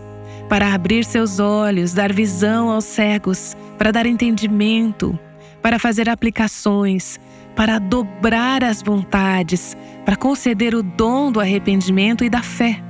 para 0.50 0.74
abrir 0.74 1.06
seus 1.06 1.40
olhos, 1.40 1.94
dar 1.94 2.12
visão 2.12 2.70
aos 2.70 2.84
cegos, 2.84 3.56
para 3.78 3.92
dar 3.92 4.06
entendimento, 4.06 5.18
para 5.62 5.80
fazer 5.80 6.10
aplicações, 6.10 7.18
para 7.56 7.80
dobrar 7.80 8.64
as 8.64 8.82
vontades, 8.82 9.78
para 10.06 10.16
conceder 10.16 10.74
o 10.74 10.84
dom 10.84 11.32
do 11.32 11.40
arrependimento 11.40 12.24
e 12.24 12.30
da 12.30 12.42
fé, 12.42 12.82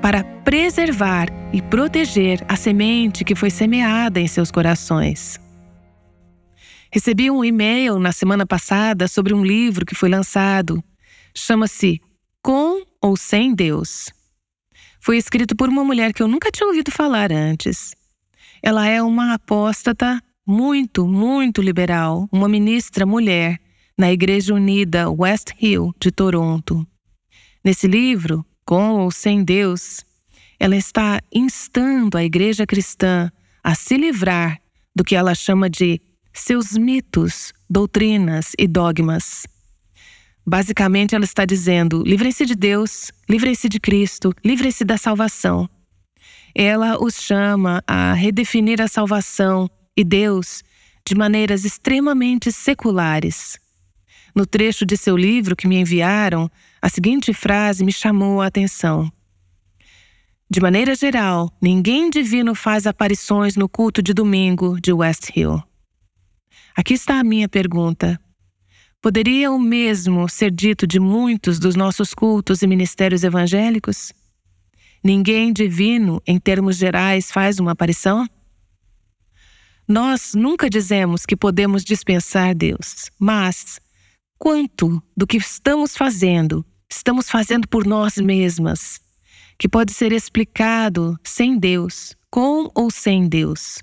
para 0.00 0.24
preservar 0.24 1.28
e 1.52 1.60
proteger 1.62 2.44
a 2.48 2.56
semente 2.56 3.24
que 3.24 3.34
foi 3.34 3.50
semeada 3.50 4.20
em 4.20 4.26
seus 4.26 4.50
corações. 4.50 5.38
Recebi 6.90 7.30
um 7.30 7.44
e-mail 7.44 7.98
na 7.98 8.12
semana 8.12 8.46
passada 8.46 9.08
sobre 9.08 9.34
um 9.34 9.44
livro 9.44 9.84
que 9.84 9.96
foi 9.96 10.08
lançado. 10.08 10.82
Chama-se 11.34 12.00
Com 12.40 12.84
ou 13.02 13.16
Sem 13.16 13.54
Deus. 13.54 14.10
Foi 15.00 15.16
escrito 15.18 15.56
por 15.56 15.68
uma 15.68 15.84
mulher 15.84 16.12
que 16.12 16.22
eu 16.22 16.28
nunca 16.28 16.50
tinha 16.50 16.68
ouvido 16.68 16.92
falar 16.92 17.32
antes. 17.32 17.94
Ela 18.62 18.86
é 18.86 19.02
uma 19.02 19.34
apóstata 19.34 20.22
muito, 20.46 21.06
muito 21.06 21.60
liberal, 21.60 22.28
uma 22.32 22.48
ministra 22.48 23.04
mulher 23.04 23.58
na 23.96 24.12
Igreja 24.12 24.54
Unida 24.54 25.10
West 25.10 25.52
Hill 25.60 25.94
de 26.00 26.10
Toronto. 26.10 26.86
Nesse 27.64 27.86
livro, 27.86 28.44
Com 28.64 29.00
ou 29.00 29.10
Sem 29.10 29.44
Deus, 29.44 30.04
ela 30.58 30.76
está 30.76 31.20
instando 31.32 32.16
a 32.16 32.24
igreja 32.24 32.66
cristã 32.66 33.30
a 33.62 33.74
se 33.74 33.96
livrar 33.96 34.60
do 34.94 35.04
que 35.04 35.14
ela 35.14 35.34
chama 35.34 35.68
de 35.70 36.00
seus 36.32 36.72
mitos, 36.76 37.52
doutrinas 37.68 38.52
e 38.58 38.66
dogmas. 38.66 39.46
Basicamente, 40.46 41.14
ela 41.14 41.24
está 41.24 41.44
dizendo: 41.44 42.02
livrem-se 42.04 42.44
de 42.44 42.54
Deus, 42.54 43.10
livrem-se 43.28 43.68
de 43.68 43.80
Cristo, 43.80 44.34
livrem-se 44.44 44.84
da 44.84 44.98
salvação. 44.98 45.68
Ela 46.54 47.02
os 47.02 47.14
chama 47.14 47.82
a 47.86 48.12
redefinir 48.12 48.80
a 48.80 48.88
salvação 48.88 49.68
e 49.96 50.04
Deus 50.04 50.62
de 51.06 51.14
maneiras 51.14 51.64
extremamente 51.64 52.52
seculares. 52.52 53.58
No 54.34 54.44
trecho 54.44 54.84
de 54.84 54.96
seu 54.96 55.16
livro 55.16 55.54
que 55.54 55.68
me 55.68 55.76
enviaram, 55.76 56.50
a 56.82 56.88
seguinte 56.88 57.32
frase 57.32 57.84
me 57.84 57.92
chamou 57.92 58.40
a 58.40 58.46
atenção. 58.46 59.10
De 60.50 60.60
maneira 60.60 60.94
geral, 60.94 61.50
ninguém 61.62 62.10
divino 62.10 62.54
faz 62.54 62.86
aparições 62.86 63.56
no 63.56 63.68
culto 63.68 64.02
de 64.02 64.12
domingo 64.12 64.80
de 64.80 64.92
West 64.92 65.30
Hill. 65.34 65.62
Aqui 66.76 66.94
está 66.94 67.20
a 67.20 67.24
minha 67.24 67.48
pergunta. 67.48 68.20
Poderia 69.00 69.52
o 69.52 69.58
mesmo 69.58 70.28
ser 70.28 70.50
dito 70.50 70.86
de 70.86 70.98
muitos 70.98 71.58
dos 71.58 71.76
nossos 71.76 72.12
cultos 72.12 72.62
e 72.62 72.66
ministérios 72.66 73.22
evangélicos? 73.22 74.12
Ninguém 75.02 75.52
divino, 75.52 76.20
em 76.26 76.40
termos 76.40 76.76
gerais, 76.76 77.30
faz 77.30 77.60
uma 77.60 77.72
aparição? 77.72 78.26
Nós 79.86 80.32
nunca 80.34 80.70
dizemos 80.70 81.26
que 81.26 81.36
podemos 81.36 81.84
dispensar 81.84 82.54
Deus, 82.54 83.10
mas 83.18 83.78
quanto 84.38 85.02
do 85.16 85.26
que 85.26 85.36
estamos 85.36 85.96
fazendo, 85.96 86.64
estamos 86.90 87.30
fazendo 87.30 87.66
por 87.68 87.86
nós 87.86 88.16
mesmas, 88.16 89.00
que 89.58 89.68
pode 89.68 89.92
ser 89.92 90.12
explicado 90.12 91.18
sem 91.24 91.58
Deus, 91.58 92.14
com 92.30 92.70
ou 92.74 92.90
sem 92.90 93.28
Deus? 93.28 93.82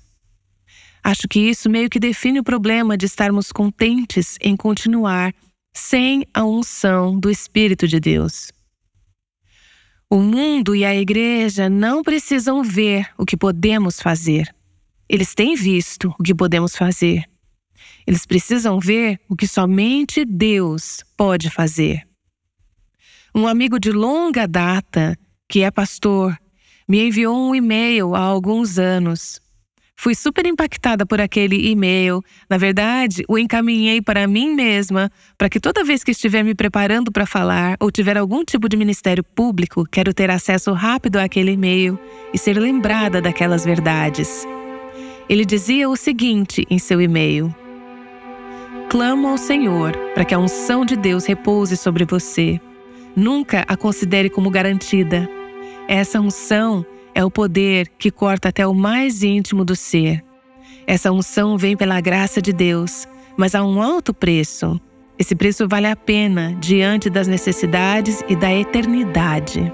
Acho 1.02 1.26
que 1.26 1.40
isso 1.40 1.68
meio 1.68 1.90
que 1.90 1.98
define 1.98 2.38
o 2.38 2.44
problema 2.44 2.96
de 2.96 3.06
estarmos 3.06 3.50
contentes 3.50 4.36
em 4.40 4.56
continuar 4.56 5.34
sem 5.74 6.24
a 6.32 6.44
unção 6.44 7.18
do 7.18 7.30
Espírito 7.30 7.88
de 7.88 7.98
Deus. 7.98 8.52
O 10.08 10.18
mundo 10.18 10.76
e 10.76 10.84
a 10.84 10.94
igreja 10.94 11.70
não 11.70 12.02
precisam 12.02 12.62
ver 12.62 13.08
o 13.16 13.24
que 13.24 13.36
podemos 13.36 13.98
fazer. 13.98 14.54
Eles 15.08 15.34
têm 15.34 15.56
visto 15.56 16.14
o 16.18 16.22
que 16.22 16.34
podemos 16.34 16.76
fazer. 16.76 17.31
Eles 18.06 18.26
precisam 18.26 18.78
ver 18.78 19.20
o 19.28 19.36
que 19.36 19.46
somente 19.46 20.24
Deus 20.24 21.04
pode 21.16 21.50
fazer. 21.50 22.02
Um 23.34 23.46
amigo 23.46 23.78
de 23.78 23.90
longa 23.90 24.46
data, 24.46 25.16
que 25.48 25.62
é 25.62 25.70
pastor, 25.70 26.36
me 26.88 27.06
enviou 27.06 27.36
um 27.36 27.54
e-mail 27.54 28.14
há 28.14 28.20
alguns 28.20 28.78
anos 28.78 29.40
Fui 30.02 30.16
super 30.16 30.44
impactada 30.46 31.06
por 31.06 31.20
aquele 31.20 31.70
e-mail. 31.70 32.24
Na 32.50 32.58
verdade, 32.58 33.22
o 33.28 33.38
encaminhei 33.38 34.02
para 34.02 34.26
mim 34.26 34.52
mesma, 34.52 35.08
para 35.38 35.48
que 35.48 35.60
toda 35.60 35.84
vez 35.84 36.02
que 36.02 36.10
estiver 36.10 36.42
me 36.42 36.56
preparando 36.56 37.12
para 37.12 37.24
falar 37.24 37.76
ou 37.78 37.88
tiver 37.88 38.18
algum 38.18 38.44
tipo 38.44 38.68
de 38.68 38.76
ministério 38.76 39.22
público, 39.22 39.86
quero 39.88 40.12
ter 40.12 40.28
acesso 40.28 40.72
rápido 40.72 41.18
àquele 41.18 41.52
e-mail 41.52 41.96
e 42.34 42.38
ser 42.38 42.58
lembrada 42.58 43.22
daquelas 43.22 43.64
verdades. 43.64 44.44
Ele 45.28 45.44
dizia 45.44 45.88
o 45.88 45.94
seguinte 45.94 46.66
em 46.68 46.80
seu 46.80 47.00
e-mail: 47.00 47.54
Clamo 48.92 49.26
ao 49.26 49.38
Senhor 49.38 49.96
para 50.12 50.22
que 50.22 50.34
a 50.34 50.38
unção 50.38 50.84
de 50.84 50.96
Deus 50.96 51.24
repouse 51.24 51.78
sobre 51.78 52.04
você. 52.04 52.60
Nunca 53.16 53.64
a 53.66 53.74
considere 53.74 54.28
como 54.28 54.50
garantida. 54.50 55.26
Essa 55.88 56.20
unção 56.20 56.84
é 57.14 57.24
o 57.24 57.30
poder 57.30 57.88
que 57.98 58.10
corta 58.10 58.50
até 58.50 58.66
o 58.66 58.74
mais 58.74 59.22
íntimo 59.22 59.64
do 59.64 59.74
ser. 59.74 60.22
Essa 60.86 61.10
unção 61.10 61.56
vem 61.56 61.74
pela 61.74 62.02
graça 62.02 62.42
de 62.42 62.52
Deus, 62.52 63.08
mas 63.34 63.54
há 63.54 63.64
um 63.64 63.80
alto 63.80 64.12
preço. 64.12 64.78
Esse 65.18 65.34
preço 65.34 65.66
vale 65.66 65.86
a 65.86 65.96
pena 65.96 66.54
diante 66.60 67.08
das 67.08 67.26
necessidades 67.26 68.22
e 68.28 68.36
da 68.36 68.52
eternidade. 68.52 69.72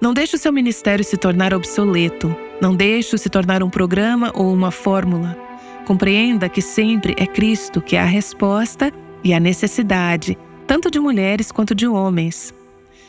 Não 0.00 0.14
deixe 0.14 0.36
o 0.36 0.38
seu 0.38 0.52
ministério 0.52 1.04
se 1.04 1.16
tornar 1.16 1.52
obsoleto. 1.52 2.32
Não 2.62 2.72
deixe-o 2.72 3.18
se 3.18 3.28
tornar 3.28 3.64
um 3.64 3.68
programa 3.68 4.30
ou 4.32 4.54
uma 4.54 4.70
fórmula. 4.70 5.45
Compreenda 5.86 6.50
que 6.50 6.60
sempre 6.60 7.14
é 7.16 7.26
Cristo 7.26 7.80
que 7.80 7.96
é 7.96 8.00
a 8.00 8.04
resposta 8.04 8.92
e 9.24 9.32
a 9.32 9.40
necessidade, 9.40 10.36
tanto 10.66 10.90
de 10.90 11.00
mulheres 11.00 11.50
quanto 11.50 11.74
de 11.74 11.88
homens. 11.88 12.52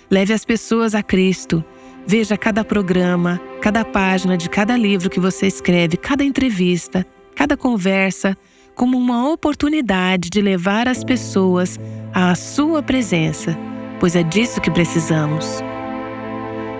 Leve 0.09 0.31
as 0.31 0.45
pessoas 0.45 0.95
a 0.95 1.03
Cristo 1.03 1.61
Veja 2.09 2.37
cada 2.37 2.63
programa, 2.63 3.37
cada 3.61 3.83
página 3.83 4.37
de 4.37 4.49
cada 4.49 4.77
livro 4.77 5.09
que 5.09 5.19
você 5.19 5.45
escreve, 5.45 5.97
cada 5.97 6.23
entrevista, 6.23 7.05
cada 7.35 7.57
conversa 7.57 8.37
como 8.73 8.97
uma 8.97 9.29
oportunidade 9.29 10.29
de 10.29 10.39
levar 10.39 10.87
as 10.87 11.03
pessoas 11.03 11.77
à 12.13 12.33
sua 12.33 12.81
presença, 12.81 13.57
pois 13.99 14.15
é 14.15 14.23
disso 14.23 14.61
que 14.61 14.71
precisamos. 14.71 15.61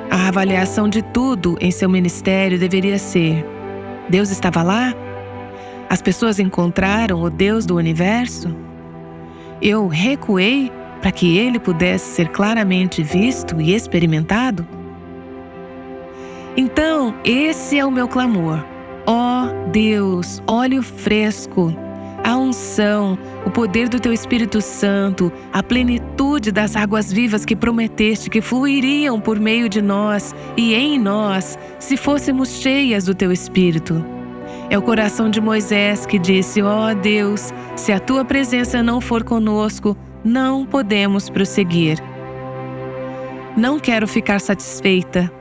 A 0.10 0.30
avaliação 0.30 0.88
de 0.88 1.02
tudo 1.02 1.58
em 1.60 1.72
seu 1.72 1.90
ministério 1.90 2.58
deveria 2.58 2.98
ser: 2.98 3.46
Deus 4.08 4.30
estava 4.30 4.64
lá? 4.64 4.96
As 5.89 6.02
pessoas 6.02 6.39
encontraram 6.39 7.21
o 7.21 7.30
Deus 7.30 7.65
do 7.65 7.76
universo? 7.76 8.54
Eu 9.62 9.88
recuei 9.88 10.71
para 11.02 11.12
que 11.12 11.38
ele 11.38 11.60
pudesse 11.60 12.15
ser 12.15 12.30
claramente 12.30 13.02
visto 13.02 13.62
e 13.62 13.73
experimentado? 13.73 14.67
Então, 16.58 17.15
esse 17.23 17.78
é 17.78 17.86
o 17.86 17.91
meu 17.91 18.08
clamor. 18.08 18.63
Ó 19.06 19.45
oh, 19.45 19.69
Deus, 19.69 20.41
óleo 20.47 20.84
fresco, 20.84 21.73
a 22.23 22.36
unção, 22.36 23.17
o 23.45 23.50
poder 23.50 23.88
do 23.88 24.00
teu 24.00 24.12
Espírito 24.12 24.60
Santo, 24.60 25.32
a 25.54 25.63
plenitude 25.63 26.52
das 26.52 26.76
águas 26.76 27.13
vivas 27.13 27.45
que 27.45 27.56
prometeste 27.56 28.30
que 28.30 28.41
fluiriam 28.41 29.21
por 29.21 29.39
meio 29.39 29.69
de 29.69 29.82
nós 29.82 30.36
e 30.58 30.73
em 30.73 31.00
nós, 31.00 31.58
se 31.80 31.95
fôssemos 31.95 32.50
cheias 32.60 33.06
do 33.06 33.15
teu 33.15 33.32
Espírito. 33.32 34.17
É 34.70 34.78
o 34.78 34.82
coração 34.82 35.30
de 35.30 35.40
Moisés 35.40 36.06
que 36.06 36.20
disse: 36.20 36.62
Ó 36.62 36.92
oh 36.92 36.96
Deus, 36.96 37.54
se 37.76 37.92
a 37.92 38.00
tua 38.00 38.26
presença 38.26 38.84
não 38.84 39.00
for 39.00 39.24
conosco, 39.24 39.96
não 40.24 40.66
podemos 40.66 41.30
prosseguir. 41.30 41.98
Não 43.56 43.80
quero 43.80 44.08
ficar 44.08 44.40
satisfeita 44.40 45.32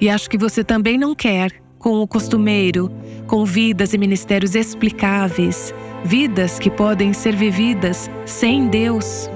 e 0.00 0.10
acho 0.10 0.28
que 0.28 0.36
você 0.36 0.64
também 0.64 0.98
não 0.98 1.14
quer, 1.14 1.52
com 1.78 2.00
o 2.00 2.08
costumeiro, 2.08 2.90
com 3.26 3.44
vidas 3.44 3.94
e 3.94 3.98
ministérios 3.98 4.54
explicáveis, 4.54 5.72
vidas 6.04 6.58
que 6.58 6.70
podem 6.70 7.12
ser 7.12 7.36
vividas 7.36 8.10
sem 8.26 8.66
Deus. 8.66 9.30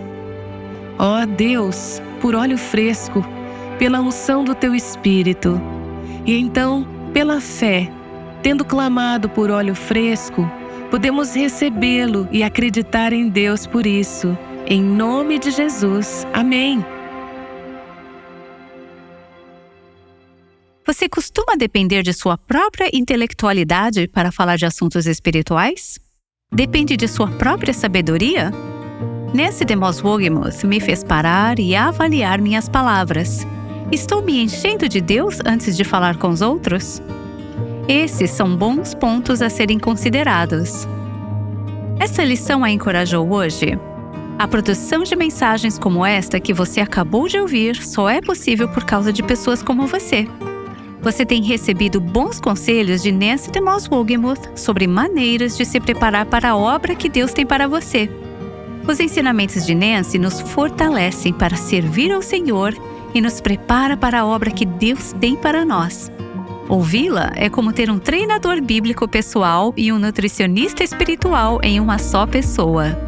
Ó 0.98 1.22
oh 1.22 1.26
Deus, 1.26 2.02
por 2.20 2.34
óleo 2.34 2.58
fresco, 2.58 3.24
pela 3.78 4.00
unção 4.00 4.42
do 4.42 4.54
teu 4.54 4.74
espírito. 4.74 5.60
E 6.24 6.36
então, 6.36 6.86
pela 7.12 7.40
fé, 7.40 7.88
tendo 8.46 8.64
clamado 8.64 9.28
por 9.28 9.50
óleo 9.50 9.74
fresco, 9.74 10.48
podemos 10.88 11.34
recebê-lo 11.34 12.28
e 12.30 12.44
acreditar 12.44 13.12
em 13.12 13.28
Deus 13.28 13.66
por 13.66 13.84
isso. 13.84 14.38
Em 14.68 14.80
nome 14.80 15.40
de 15.40 15.50
Jesus. 15.50 16.24
Amém. 16.32 16.78
Você 20.86 21.08
costuma 21.08 21.56
depender 21.56 22.04
de 22.04 22.12
sua 22.12 22.38
própria 22.38 22.88
intelectualidade 22.92 24.06
para 24.06 24.30
falar 24.30 24.54
de 24.54 24.64
assuntos 24.64 25.08
espirituais? 25.08 25.98
Depende 26.52 26.96
de 26.96 27.08
sua 27.08 27.26
própria 27.26 27.74
sabedoria? 27.74 28.52
Nesse 29.34 29.64
Demos 29.64 30.00
Wogemuth 30.00 30.62
me 30.62 30.78
fez 30.78 31.02
parar 31.02 31.58
e 31.58 31.74
avaliar 31.74 32.40
minhas 32.40 32.68
palavras. 32.68 33.44
Estou 33.90 34.22
me 34.22 34.40
enchendo 34.40 34.88
de 34.88 35.00
Deus 35.00 35.40
antes 35.44 35.76
de 35.76 35.82
falar 35.82 36.16
com 36.16 36.28
os 36.28 36.42
outros? 36.42 37.02
Esses 37.88 38.30
são 38.30 38.56
bons 38.56 38.94
pontos 38.94 39.40
a 39.40 39.48
serem 39.48 39.78
considerados. 39.78 40.88
Essa 42.00 42.24
lição 42.24 42.64
a 42.64 42.70
encorajou 42.70 43.32
hoje? 43.32 43.78
A 44.36 44.48
produção 44.48 45.04
de 45.04 45.14
mensagens 45.14 45.78
como 45.78 46.04
esta 46.04 46.40
que 46.40 46.52
você 46.52 46.80
acabou 46.80 47.28
de 47.28 47.38
ouvir 47.38 47.76
só 47.76 48.10
é 48.10 48.20
possível 48.20 48.68
por 48.68 48.84
causa 48.84 49.12
de 49.12 49.22
pessoas 49.22 49.62
como 49.62 49.86
você. 49.86 50.26
Você 51.00 51.24
tem 51.24 51.40
recebido 51.44 52.00
bons 52.00 52.40
conselhos 52.40 53.04
de 53.04 53.12
Nancy 53.12 53.52
DeMoss 53.52 53.88
Wogemuth 53.88 54.58
sobre 54.58 54.88
maneiras 54.88 55.56
de 55.56 55.64
se 55.64 55.78
preparar 55.78 56.26
para 56.26 56.50
a 56.50 56.56
obra 56.56 56.96
que 56.96 57.08
Deus 57.08 57.32
tem 57.32 57.46
para 57.46 57.68
você. 57.68 58.10
Os 58.88 58.98
ensinamentos 58.98 59.64
de 59.64 59.76
Nancy 59.76 60.18
nos 60.18 60.40
fortalecem 60.40 61.32
para 61.32 61.54
servir 61.54 62.10
ao 62.10 62.20
Senhor 62.20 62.74
e 63.14 63.20
nos 63.20 63.40
prepara 63.40 63.96
para 63.96 64.20
a 64.20 64.26
obra 64.26 64.50
que 64.50 64.66
Deus 64.66 65.12
tem 65.20 65.36
para 65.36 65.64
nós. 65.64 66.10
Ouvi-la 66.68 67.30
é 67.36 67.48
como 67.48 67.72
ter 67.72 67.88
um 67.90 67.98
treinador 67.98 68.60
bíblico 68.60 69.06
pessoal 69.06 69.72
e 69.76 69.92
um 69.92 69.98
nutricionista 69.98 70.82
espiritual 70.82 71.60
em 71.62 71.78
uma 71.78 71.96
só 71.98 72.26
pessoa. 72.26 72.98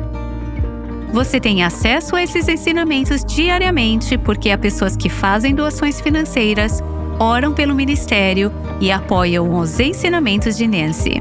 Você 1.13 1.41
tem 1.41 1.65
acesso 1.65 2.15
a 2.15 2.23
esses 2.23 2.47
ensinamentos 2.47 3.25
diariamente 3.25 4.17
porque 4.17 4.51
há 4.51 4.59
pessoas 4.59 4.97
que 4.97 5.09
fazem 5.09 5.55
doações 5.55 6.01
financeiras, 6.01 6.81
oram 7.19 7.53
pelo 7.53 7.75
ministério 7.75 8.53
e 8.81 8.93
apoiam 8.93 9.59
os 9.59 9.81
ensinamentos 9.81 10.57
de 10.57 10.67
Nancy. 10.67 11.21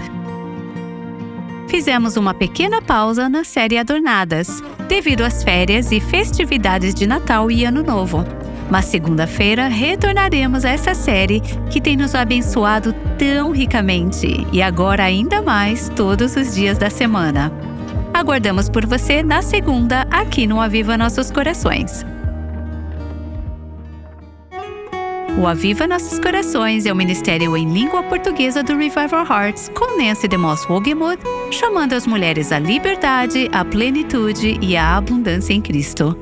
Fizemos 1.68 2.16
uma 2.16 2.32
pequena 2.32 2.80
pausa 2.80 3.28
na 3.28 3.44
série 3.44 3.76
Adornadas, 3.76 4.62
devido 4.88 5.20
às 5.20 5.44
férias 5.44 5.92
e 5.92 6.00
festividades 6.00 6.94
de 6.94 7.06
Natal 7.06 7.50
e 7.50 7.66
Ano 7.66 7.82
Novo. 7.82 8.24
Mas 8.70 8.86
segunda-feira 8.86 9.68
retornaremos 9.68 10.64
a 10.64 10.70
essa 10.70 10.94
série 10.94 11.40
que 11.70 11.80
tem 11.80 11.96
nos 11.96 12.14
abençoado 12.14 12.94
tão 13.18 13.50
ricamente 13.50 14.46
e 14.52 14.62
agora 14.62 15.04
ainda 15.04 15.42
mais 15.42 15.88
todos 15.90 16.34
os 16.36 16.54
dias 16.54 16.78
da 16.78 16.90
semana. 16.90 17.52
Aguardamos 18.12 18.68
por 18.68 18.86
você 18.86 19.22
na 19.22 19.42
segunda 19.42 20.06
aqui 20.10 20.46
no 20.46 20.60
Aviva 20.60 20.96
Nossos 20.96 21.30
Corações. 21.30 22.04
O 25.36 25.48
Aviva 25.48 25.86
Nossos 25.88 26.20
Corações 26.20 26.86
é 26.86 26.92
o 26.92 26.96
ministério 26.96 27.56
em 27.56 27.68
língua 27.68 28.04
portuguesa 28.04 28.62
do 28.62 28.76
Revival 28.76 29.26
Hearts 29.28 29.68
com 29.74 29.98
Nancy 30.00 30.28
DeMoss 30.28 30.64
Wogemuth, 30.70 31.18
chamando 31.50 31.92
as 31.92 32.06
mulheres 32.06 32.52
à 32.52 32.60
liberdade, 32.60 33.50
à 33.52 33.64
plenitude 33.64 34.58
e 34.62 34.76
à 34.76 34.96
abundância 34.96 35.52
em 35.52 35.60
Cristo. 35.60 36.16